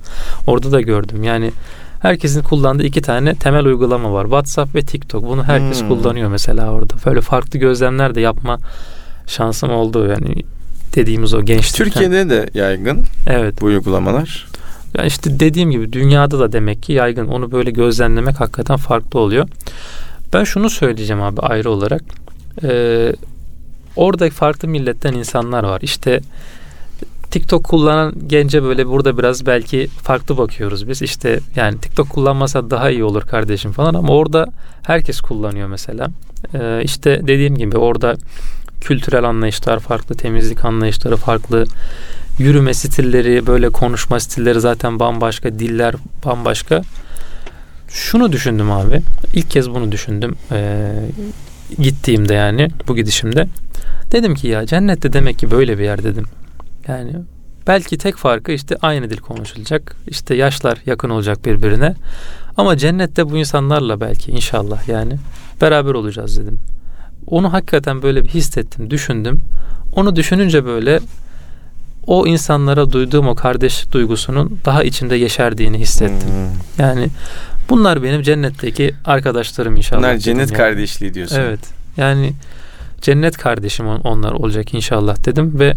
Orada 0.46 0.72
da 0.72 0.80
gördüm. 0.80 1.22
Yani 1.22 1.52
herkesin 2.00 2.42
kullandığı 2.42 2.82
iki 2.82 3.02
tane 3.02 3.34
temel 3.34 3.64
uygulama 3.64 4.12
var. 4.12 4.24
WhatsApp 4.24 4.74
ve 4.74 4.82
TikTok. 4.82 5.22
Bunu 5.22 5.44
herkes 5.44 5.80
hmm. 5.80 5.88
kullanıyor 5.88 6.30
mesela 6.30 6.70
orada. 6.72 6.94
Böyle 7.06 7.20
farklı 7.20 7.58
gözlemler 7.58 8.14
de 8.14 8.20
yapma 8.20 8.58
şansım 9.26 9.70
oldu 9.70 10.06
yani 10.06 10.34
dediğimiz 10.94 11.34
o 11.34 11.42
gençlikten. 11.42 11.84
Türkiye'de 11.84 12.30
de 12.30 12.50
yaygın. 12.54 13.04
Evet. 13.26 13.60
Bu 13.60 13.66
uygulamalar. 13.66 14.50
Yani 14.98 15.06
işte 15.06 15.40
dediğim 15.40 15.70
gibi 15.70 15.92
dünyada 15.92 16.38
da 16.38 16.52
demek 16.52 16.82
ki 16.82 16.92
yaygın. 16.92 17.26
Onu 17.26 17.52
böyle 17.52 17.70
gözlemlemek 17.70 18.40
hakikaten 18.40 18.76
farklı 18.76 19.20
oluyor. 19.20 19.48
Ben 20.32 20.44
şunu 20.44 20.70
söyleyeceğim 20.70 21.22
abi 21.22 21.40
ayrı 21.40 21.70
olarak. 21.70 22.02
Ee, 22.62 23.12
orada 23.96 24.30
farklı 24.30 24.68
milletten 24.68 25.12
insanlar 25.12 25.64
var. 25.64 25.80
İşte 25.82 26.20
TikTok 27.30 27.64
kullanan 27.64 28.14
gence 28.26 28.62
böyle 28.62 28.86
burada 28.86 29.18
biraz 29.18 29.46
belki 29.46 29.88
farklı 30.02 30.38
bakıyoruz 30.38 30.88
biz. 30.88 31.02
İşte 31.02 31.40
yani 31.56 31.78
TikTok 31.78 32.08
kullanmasa 32.10 32.70
daha 32.70 32.90
iyi 32.90 33.04
olur 33.04 33.22
kardeşim 33.22 33.72
falan 33.72 33.94
ama 33.94 34.12
orada 34.12 34.46
herkes 34.82 35.20
kullanıyor 35.20 35.68
mesela. 35.68 36.08
Ee, 36.54 36.80
işte 36.84 37.20
dediğim 37.22 37.56
gibi 37.56 37.78
orada 37.78 38.16
kültürel 38.80 39.24
anlayışlar 39.24 39.78
farklı, 39.78 40.14
temizlik 40.14 40.64
anlayışları 40.64 41.16
farklı, 41.16 41.64
yürüme 42.38 42.74
stilleri, 42.74 43.46
böyle 43.46 43.68
konuşma 43.68 44.20
stilleri 44.20 44.60
zaten 44.60 45.00
bambaşka, 45.00 45.58
diller 45.58 45.94
bambaşka. 46.24 46.82
Şunu 47.92 48.32
düşündüm 48.32 48.70
abi. 48.70 49.02
İlk 49.34 49.50
kez 49.50 49.70
bunu 49.70 49.92
düşündüm. 49.92 50.36
Ee, 50.52 50.92
gittiğimde 51.78 52.34
yani 52.34 52.68
bu 52.88 52.96
gidişimde. 52.96 53.46
Dedim 54.12 54.34
ki 54.34 54.48
ya 54.48 54.66
cennette 54.66 55.12
demek 55.12 55.38
ki 55.38 55.50
böyle 55.50 55.78
bir 55.78 55.84
yer 55.84 56.04
dedim. 56.04 56.24
Yani 56.88 57.12
belki 57.66 57.98
tek 57.98 58.16
farkı 58.16 58.52
işte 58.52 58.76
aynı 58.82 59.10
dil 59.10 59.16
konuşulacak. 59.16 59.96
İşte 60.06 60.34
yaşlar 60.34 60.78
yakın 60.86 61.10
olacak 61.10 61.44
birbirine. 61.44 61.94
Ama 62.56 62.76
cennette 62.76 63.30
bu 63.30 63.36
insanlarla 63.36 64.00
belki 64.00 64.30
inşallah 64.30 64.88
yani 64.88 65.16
beraber 65.60 65.94
olacağız 65.94 66.38
dedim. 66.38 66.58
Onu 67.26 67.52
hakikaten 67.52 68.02
böyle 68.02 68.24
bir 68.24 68.28
hissettim, 68.28 68.90
düşündüm. 68.90 69.38
Onu 69.92 70.16
düşününce 70.16 70.64
böyle 70.64 71.00
o 72.06 72.26
insanlara 72.26 72.90
duyduğum 72.90 73.28
o 73.28 73.34
kardeş 73.34 73.92
duygusunun 73.92 74.58
daha 74.64 74.82
içimde 74.82 75.16
yeşerdiğini 75.16 75.78
hissettim. 75.78 76.28
Hmm. 76.28 76.84
Yani 76.84 77.08
Bunlar 77.70 78.02
benim 78.02 78.22
cennetteki 78.22 78.94
arkadaşlarım 79.04 79.76
inşallah. 79.76 80.02
Bunlar 80.02 80.16
cennet 80.16 80.50
yani. 80.50 80.56
kardeşliği 80.56 81.14
diyorsun. 81.14 81.36
Evet. 81.40 81.60
Yani 81.96 82.32
cennet 83.00 83.36
kardeşim 83.38 83.86
onlar 83.86 84.32
olacak 84.32 84.74
inşallah 84.74 85.24
dedim 85.24 85.58
ve 85.58 85.74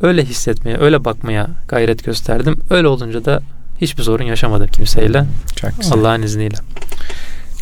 öyle 0.00 0.24
hissetmeye, 0.24 0.78
öyle 0.78 1.04
bakmaya 1.04 1.48
gayret 1.68 2.04
gösterdim. 2.04 2.60
Öyle 2.70 2.88
olunca 2.88 3.24
da 3.24 3.42
hiçbir 3.80 4.02
sorun 4.02 4.24
yaşamadım 4.24 4.66
kimseyle. 4.66 5.24
Çok 5.56 5.70
güzel. 5.80 5.98
Allah'ın 5.98 6.22
izniyle. 6.22 6.56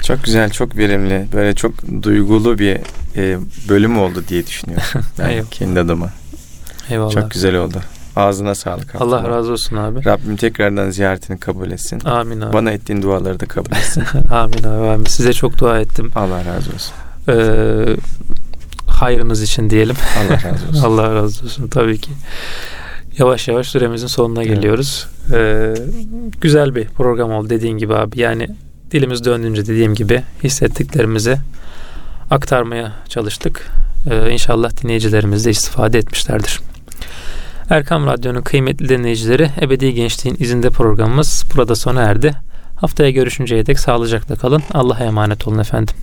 Çok 0.03 0.25
güzel, 0.25 0.51
çok 0.51 0.77
verimli. 0.77 1.27
Böyle 1.33 1.55
çok 1.55 1.75
duygulu 2.03 2.59
bir 2.59 2.79
e, 3.17 3.39
bölüm 3.69 3.99
oldu 3.99 4.25
diye 4.29 4.47
düşünüyorum. 4.47 4.87
Ben 5.19 5.45
kendi 5.45 5.81
adıma. 5.81 6.11
Eyvallah. 6.91 7.11
Çok 7.11 7.31
güzel 7.31 7.55
oldu. 7.55 7.81
Ağzına 8.17 8.55
sağlık. 8.55 8.95
Allah 8.95 9.21
Allah 9.21 9.29
razı 9.29 9.53
olsun 9.53 9.77
abi. 9.77 10.05
Rabbim 10.05 10.37
tekrardan 10.37 10.91
ziyaretini 10.91 11.41
kabul 11.41 11.71
etsin. 11.71 12.01
Amin 12.05 12.41
abi. 12.41 12.53
Bana 12.53 12.73
ettiğin 12.73 13.03
duaları 13.03 13.41
da 13.41 13.47
kabul 13.47 13.73
etsin. 13.73 14.05
amin 14.31 14.59
abi. 14.59 14.89
Amin. 14.89 15.05
Size 15.05 15.33
çok 15.33 15.59
dua 15.59 15.81
ettim. 15.81 16.11
Allah 16.15 16.45
razı 16.45 16.71
olsun. 16.75 16.95
Ee, 17.29 17.97
hayrınız 18.87 19.43
için 19.43 19.71
diyelim. 19.71 19.97
Allah 20.19 20.35
razı 20.35 20.69
olsun. 20.69 20.83
Allah 20.85 21.15
razı 21.15 21.45
olsun 21.45 21.69
tabii 21.69 21.99
ki. 21.99 22.11
Yavaş 23.19 23.49
yavaş 23.49 23.69
süremizin 23.69 24.07
sonuna 24.07 24.43
evet. 24.43 24.57
geliyoruz. 24.57 25.07
Ee, 25.33 25.75
güzel 26.41 26.75
bir 26.75 26.89
program 26.89 27.33
oldu 27.33 27.51
dediğin 27.51 27.79
gibi 27.79 27.95
abi. 27.95 28.21
Yani 28.21 28.49
dilimiz 28.91 29.25
döndüğünce 29.25 29.63
dediğim 29.63 29.95
gibi 29.95 30.23
hissettiklerimizi 30.45 31.37
aktarmaya 32.31 32.93
çalıştık. 33.09 33.71
Ee, 34.11 34.31
inşallah 34.31 34.83
dinleyicilerimiz 34.83 35.45
de 35.45 35.51
istifade 35.51 35.99
etmişlerdir. 35.99 36.61
Erkam 37.71 38.07
Radyo'nun 38.07 38.43
kıymetli 38.43 38.89
dinleyicileri 38.89 39.51
Ebedi 39.61 39.95
Gençliğin 39.95 40.37
izinde 40.41 40.71
programımız 40.71 41.45
burada 41.55 41.75
sona 41.75 42.03
erdi. 42.03 42.35
Haftaya 42.77 43.11
görüşünceye 43.11 43.67
dek 43.67 43.79
sağlıcakla 43.79 44.37
kalın. 44.37 44.63
Allah'a 44.73 45.05
emanet 45.05 45.49
olun 45.49 45.59
efendim. 45.59 45.95